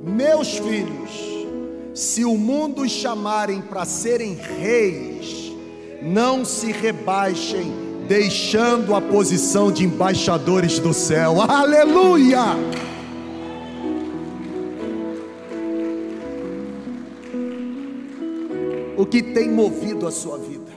meus 0.07 0.57
filhos, 0.57 1.27
se 1.93 2.23
o 2.23 2.37
mundo 2.37 2.83
os 2.83 2.91
chamarem 2.91 3.61
para 3.61 3.85
serem 3.85 4.35
reis, 4.35 5.51
não 6.01 6.45
se 6.45 6.71
rebaixem, 6.71 7.71
deixando 8.07 8.95
a 8.95 9.01
posição 9.01 9.71
de 9.71 9.83
embaixadores 9.83 10.79
do 10.79 10.93
céu. 10.93 11.41
Aleluia! 11.41 12.41
O 18.97 19.05
que 19.05 19.21
tem 19.21 19.51
movido 19.51 20.07
a 20.07 20.11
sua 20.11 20.37
vida? 20.37 20.71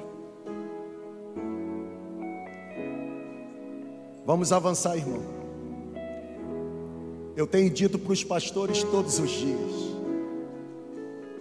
Vamos 4.26 4.52
avançar, 4.52 4.96
irmão. 4.96 5.39
Eu 7.40 7.46
tenho 7.46 7.70
dito 7.70 7.98
para 7.98 8.12
os 8.12 8.22
pastores 8.22 8.82
todos 8.82 9.18
os 9.18 9.30
dias: 9.30 9.72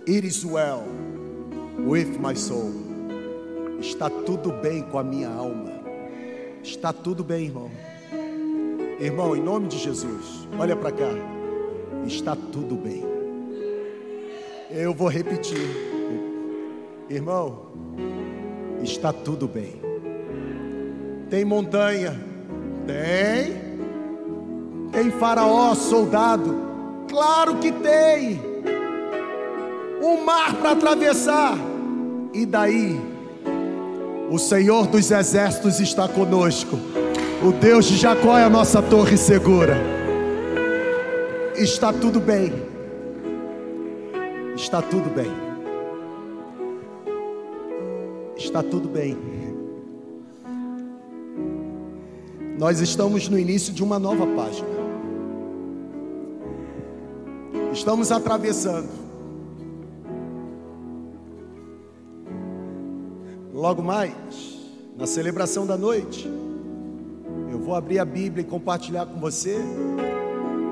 It 0.08 0.26
is 0.26 0.46
well 0.46 0.86
with 1.78 2.18
my 2.18 2.34
soul. 2.38 2.72
Está 3.82 4.10
tudo 4.10 4.50
bem 4.50 4.82
com 4.82 4.98
a 4.98 5.04
minha 5.04 5.28
alma. 5.28 5.74
Está 6.64 6.94
tudo 6.94 7.22
bem, 7.22 7.48
irmão. 7.48 7.70
Irmão, 8.98 9.36
em 9.36 9.42
nome 9.42 9.68
de 9.68 9.78
Jesus, 9.78 10.48
olha 10.58 10.74
para 10.74 10.94
cá. 10.94 11.12
Está 12.08 12.34
tudo 12.34 12.76
bem. 12.76 13.04
Eu 14.72 14.94
vou 14.94 15.10
repetir. 15.10 15.68
Irmão, 17.10 17.74
está 18.82 19.12
tudo 19.12 19.50
bem. 19.50 19.76
Tem 21.30 21.44
montanha? 21.44 22.18
Tem. 22.88 23.69
Tem 24.92 25.12
faraó, 25.12 25.76
soldado? 25.76 26.56
Claro 27.08 27.56
que 27.56 27.72
tem 27.72 28.40
um 30.02 30.24
mar 30.24 30.56
para 30.56 30.72
atravessar. 30.72 31.58
E 32.34 32.46
daí, 32.46 33.00
o 34.30 34.38
Senhor 34.38 34.88
dos 34.88 35.10
exércitos 35.12 35.80
está 35.80 36.08
conosco. 36.08 36.78
O 37.44 37.52
Deus 37.52 37.86
de 37.86 37.98
Jacó 37.98 38.38
é 38.38 38.44
a 38.44 38.50
nossa 38.50 38.82
torre 38.82 39.18
segura. 39.18 39.78
Está 41.56 41.92
tudo 41.92 42.20
bem. 42.20 42.54
Está 44.56 44.82
tudo 44.82 45.10
bem. 45.10 45.32
Está 48.36 48.62
tudo 48.64 48.88
bem. 48.88 49.18
Nós 52.58 52.82
estamos 52.82 53.30
no 53.30 53.40
início 53.40 53.74
de 53.74 53.82
uma 53.82 53.98
nova 53.98 54.28
página. 54.28 54.79
Estamos 57.72 58.12
atravessando 58.12 59.10
Logo 63.60 63.84
mais, 63.84 64.14
na 64.98 65.06
celebração 65.06 65.68
da 65.68 65.78
noite, 65.78 66.26
eu 67.52 67.60
vou 67.60 67.76
abrir 67.76 68.00
a 68.00 68.06
Bíblia 68.06 68.42
e 68.42 68.50
compartilhar 68.50 69.06
com 69.06 69.20
você 69.20 69.58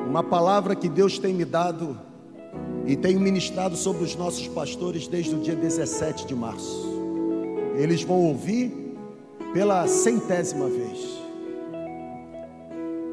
uma 0.07 0.23
palavra 0.23 0.73
que 0.73 0.87
Deus 0.87 1.19
tem 1.19 1.33
me 1.33 1.43
dado 1.43 1.99
e 2.85 2.95
tenho 2.95 3.19
ministrado 3.19 3.75
sobre 3.75 4.05
os 4.05 4.15
nossos 4.15 4.47
pastores 4.47 5.05
desde 5.05 5.35
o 5.35 5.39
dia 5.39 5.53
17 5.53 6.25
de 6.25 6.33
março. 6.33 6.87
Eles 7.75 8.03
vão 8.03 8.21
ouvir 8.21 8.95
pela 9.51 9.85
centésima 9.85 10.69
vez. 10.69 11.19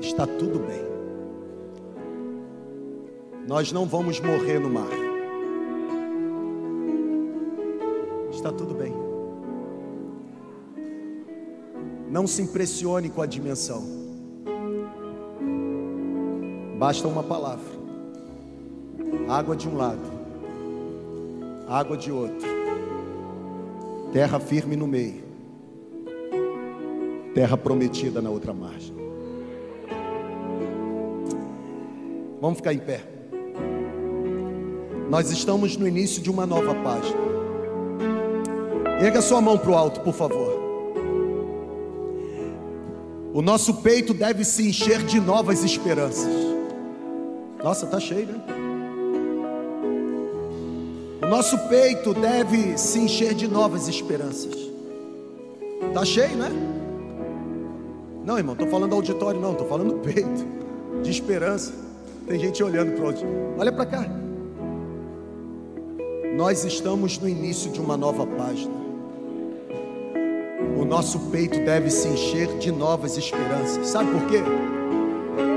Está 0.00 0.24
tudo 0.24 0.60
bem. 0.60 0.93
Nós 3.46 3.70
não 3.72 3.84
vamos 3.84 4.20
morrer 4.20 4.58
no 4.58 4.70
mar. 4.70 4.88
Está 8.30 8.50
tudo 8.50 8.74
bem. 8.74 8.92
Não 12.10 12.26
se 12.26 12.40
impressione 12.42 13.10
com 13.10 13.20
a 13.20 13.26
dimensão. 13.26 13.84
Basta 16.78 17.06
uma 17.06 17.22
palavra. 17.22 17.74
Água 19.28 19.56
de 19.56 19.68
um 19.68 19.76
lado, 19.76 20.00
água 21.68 21.96
de 21.96 22.10
outro. 22.10 22.46
Terra 24.12 24.38
firme 24.38 24.76
no 24.76 24.86
meio. 24.86 25.22
Terra 27.34 27.56
prometida 27.56 28.22
na 28.22 28.30
outra 28.30 28.52
margem. 28.52 28.94
Vamos 32.40 32.58
ficar 32.58 32.72
em 32.72 32.78
pé. 32.78 33.13
Nós 35.08 35.30
estamos 35.30 35.76
no 35.76 35.86
início 35.86 36.22
de 36.22 36.30
uma 36.30 36.46
nova 36.46 36.74
página. 36.74 37.18
Erga 39.00 39.20
sua 39.20 39.40
mão 39.40 39.58
para 39.58 39.70
o 39.70 39.74
alto, 39.74 40.00
por 40.00 40.14
favor. 40.14 40.54
O 43.32 43.42
nosso 43.42 43.74
peito 43.74 44.14
deve 44.14 44.44
se 44.44 44.68
encher 44.68 45.02
de 45.02 45.20
novas 45.20 45.64
esperanças. 45.64 46.28
Nossa, 47.62 47.86
tá 47.86 47.98
cheio, 47.98 48.26
né? 48.26 48.40
O 51.22 51.26
nosso 51.26 51.58
peito 51.68 52.14
deve 52.14 52.78
se 52.78 52.98
encher 52.98 53.34
de 53.34 53.48
novas 53.48 53.88
esperanças. 53.88 54.54
Tá 55.92 56.04
cheio, 56.04 56.36
né? 56.36 56.50
Não, 58.24 58.38
irmão, 58.38 58.54
tô 58.54 58.66
falando 58.66 58.94
auditório, 58.94 59.40
não, 59.40 59.54
tô 59.54 59.64
falando 59.64 59.94
peito, 60.00 60.46
de 61.02 61.10
esperança. 61.10 61.72
Tem 62.26 62.38
gente 62.38 62.62
olhando 62.62 62.92
para 62.92 63.08
onde? 63.08 63.24
Olha 63.58 63.72
para 63.72 63.86
cá. 63.86 64.23
Nós 66.36 66.64
estamos 66.64 67.18
no 67.18 67.28
início 67.28 67.70
de 67.70 67.80
uma 67.80 67.96
nova 67.96 68.26
página 68.26 68.84
o 70.84 70.86
nosso 70.86 71.18
peito 71.30 71.58
deve 71.60 71.90
se 71.90 72.06
encher 72.08 72.46
de 72.58 72.70
novas 72.70 73.16
esperanças. 73.16 73.88
Sabe 73.88 74.10
por 74.10 74.26
quê? 74.26 74.42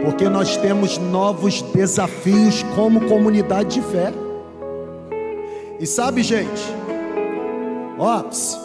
Porque 0.06 0.30
nós 0.30 0.56
temos 0.56 0.98
novos 0.98 1.62
desafios 1.62 2.64
como 2.76 3.10
comunidade 3.10 3.76
de 3.76 3.88
fé. 3.88 4.14
E 5.82 5.86
sabe, 5.86 6.24
gente, 6.24 6.62
ops, 8.00 8.58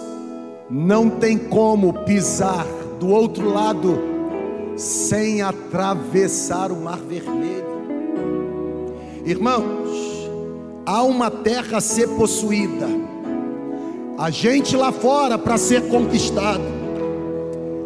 não 0.71 1.11
tem 1.11 1.37
como 1.37 1.93
pisar 2.05 2.65
do 3.01 3.09
outro 3.09 3.53
lado 3.53 3.99
sem 4.77 5.43
atravessar 5.43 6.71
o 6.71 6.77
Mar 6.77 7.01
Vermelho. 7.01 7.73
Irmãos, 9.27 10.12
há 10.93 11.03
uma 11.03 11.31
terra 11.31 11.79
a 11.79 11.81
ser 11.81 12.07
possuída 12.09 12.87
a 14.19 14.31
gente 14.31 14.77
lá 14.77 14.93
fora 14.93 15.37
para 15.37 15.57
ser 15.57 15.89
conquistado. 15.89 16.63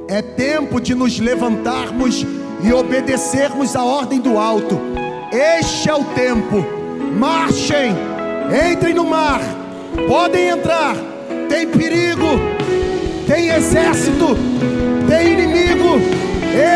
É 0.09 0.21
tempo 0.21 0.81
de 0.81 0.95
nos 0.95 1.19
levantarmos 1.19 2.27
e 2.63 2.73
obedecermos 2.73 3.75
a 3.75 3.83
ordem 3.83 4.21
do 4.21 4.37
alto. 4.37 4.79
Este 5.33 5.89
é 5.89 5.95
o 5.95 6.05
tempo. 6.05 6.65
Marchem, 7.19 7.95
entrem 8.71 8.93
no 8.93 9.05
mar, 9.05 9.41
podem 10.07 10.49
entrar. 10.49 10.95
Tem 11.49 11.67
perigo, 11.69 12.27
tem 13.27 13.49
exército, 13.49 14.37
tem 15.09 15.33
inimigo. 15.33 15.99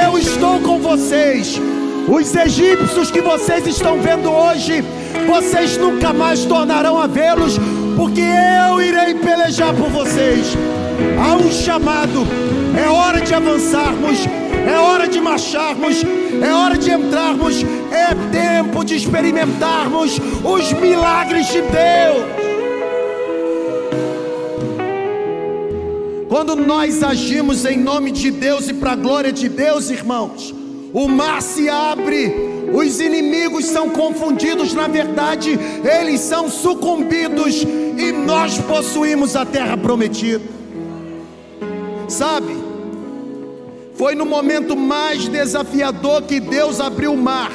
Eu 0.07 0.17
estou 0.17 0.59
com 0.61 0.79
vocês. 0.79 1.61
Os 2.09 2.35
egípcios 2.35 3.11
que 3.11 3.21
vocês 3.21 3.67
estão 3.67 4.01
vendo 4.01 4.31
hoje, 4.31 4.83
vocês 5.27 5.77
nunca 5.77 6.13
mais 6.13 6.45
tornarão 6.45 7.01
a 7.01 7.07
vê-los, 7.07 7.59
porque 7.97 8.21
eu 8.21 8.81
irei 8.81 9.15
pelejar 9.15 9.75
por 9.75 9.89
vocês. 9.89 10.57
Há 11.19 11.37
um 11.37 11.51
chamado, 11.51 12.27
é 12.79 12.89
hora 12.89 13.21
de 13.21 13.35
avançarmos, 13.35 14.27
é 14.67 14.79
hora 14.79 15.09
de 15.09 15.21
marcharmos, 15.21 16.05
é 16.43 16.53
hora 16.53 16.77
de 16.77 16.91
entrarmos, 16.91 17.65
é 17.91 18.15
tempo 18.31 18.85
de 18.85 18.97
experimentarmos 18.97 20.19
os 20.45 20.73
milagres 20.75 21.47
de 21.47 21.61
Deus. 21.63 22.41
Quando 26.29 26.55
nós 26.55 27.03
agimos 27.03 27.65
em 27.65 27.77
nome 27.77 28.11
de 28.13 28.31
Deus 28.31 28.69
e 28.69 28.75
para 28.75 28.93
a 28.93 28.97
glória 28.97 29.33
de 29.33 29.49
Deus, 29.49 29.91
irmãos, 29.91 30.55
o 30.93 31.09
mar 31.09 31.43
se 31.43 31.69
abre, 31.69 32.50
os 32.73 33.01
inimigos 33.01 33.67
são 33.67 33.91
confundidos, 33.91 34.73
na 34.75 34.87
verdade, 34.87 35.59
eles 36.01 36.21
são 36.21 36.49
sucumbidos 36.49 37.63
e 37.63 38.13
nós 38.13 38.59
possuímos 38.59 39.35
a 39.37 39.45
terra 39.45 39.77
prometida. 39.77 40.45
Sabe, 42.09 42.57
foi 43.95 44.15
no 44.15 44.25
momento 44.25 44.77
mais 44.77 45.29
desafiador 45.29 46.23
que 46.23 46.41
Deus 46.41 46.81
abriu 46.81 47.13
o 47.13 47.17
mar. 47.17 47.53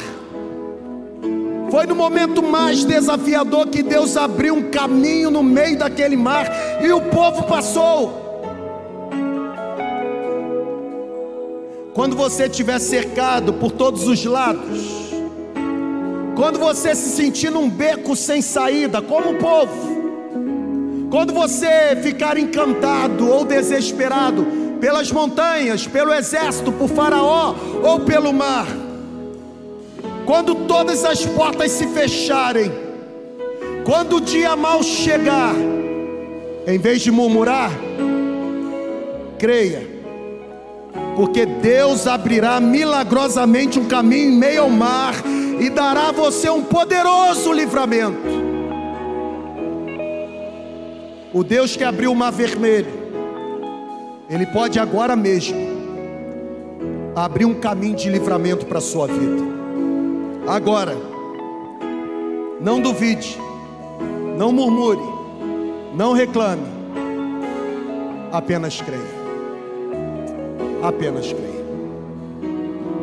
Foi 1.72 1.86
no 1.88 1.96
momento 1.96 2.44
mais 2.44 2.84
desafiador 2.84 3.68
que 3.68 3.82
Deus 3.82 4.16
abriu 4.16 4.54
um 4.54 4.70
caminho 4.70 5.32
no 5.32 5.42
meio 5.42 5.78
daquele 5.78 6.16
mar 6.16 6.48
e 6.84 6.92
o 6.92 7.02
povo 7.02 7.44
passou. 7.44 8.26
Quando 11.94 12.16
você 12.16 12.46
estiver 12.46 12.80
cercado 12.80 13.54
por 13.54 13.72
todos 13.72 14.08
os 14.08 14.24
lados, 14.24 15.05
quando 16.36 16.60
você 16.60 16.94
se 16.94 17.10
sentir 17.10 17.50
num 17.50 17.70
beco 17.70 18.16
sem 18.16 18.42
saída, 18.42 19.02
como 19.02 19.32
o 19.32 19.36
povo, 19.36 19.96
quando 21.10 21.34
você 21.34 21.98
ficar 22.04 22.38
encantado 22.38 23.30
ou 23.30 23.46
desesperado 23.46 24.46
pelas 24.82 25.12
montanhas, 25.12 25.88
pelo 25.88 26.14
exército, 26.14 26.74
por 26.74 26.90
Faraó 26.90 27.56
ou 27.82 28.02
pelo 28.02 28.34
mar, 28.34 28.68
quando 30.26 30.56
todas 30.68 31.06
as 31.06 31.26
portas 31.26 31.72
se 31.72 31.88
fecharem, 31.88 32.72
quando 33.86 34.18
o 34.18 34.22
dia 34.22 34.56
mal 34.58 34.84
chegar, 34.84 35.56
em 36.68 36.78
vez 36.78 37.02
de 37.02 37.12
murmurar, 37.12 37.72
creia, 39.40 39.88
porque 41.16 41.46
Deus 41.46 42.08
abrirá 42.08 42.60
milagrosamente 42.60 43.80
um 43.80 43.86
caminho 43.86 44.32
em 44.32 44.38
meio 44.38 44.64
ao 44.64 44.70
mar 44.70 45.14
e 45.66 45.70
dará 45.70 46.10
a 46.10 46.12
você 46.12 46.48
um 46.48 46.64
poderoso 46.64 47.52
livramento. 47.52 48.20
O 51.34 51.44
Deus 51.44 51.76
que 51.76 51.84
abriu 51.84 52.12
o 52.12 52.16
mar 52.16 52.32
vermelho, 52.32 52.88
Ele 54.30 54.46
pode 54.46 54.80
agora 54.80 55.16
mesmo 55.16 55.58
abrir 57.16 57.46
um 57.46 57.56
caminho 57.56 57.96
de 57.96 58.10
livramento 58.10 58.68
para 58.68 58.78
a 58.78 58.82
sua 58.82 59.08
vida. 59.08 59.44
Agora, 60.48 60.96
não 62.62 62.80
duvide, 62.80 63.36
não 64.38 64.52
murmure, 64.52 65.02
não 65.96 66.14
reclame, 66.14 66.68
apenas 68.32 68.80
creia. 68.82 69.26
Apenas 70.84 71.34
creia. 71.34 71.55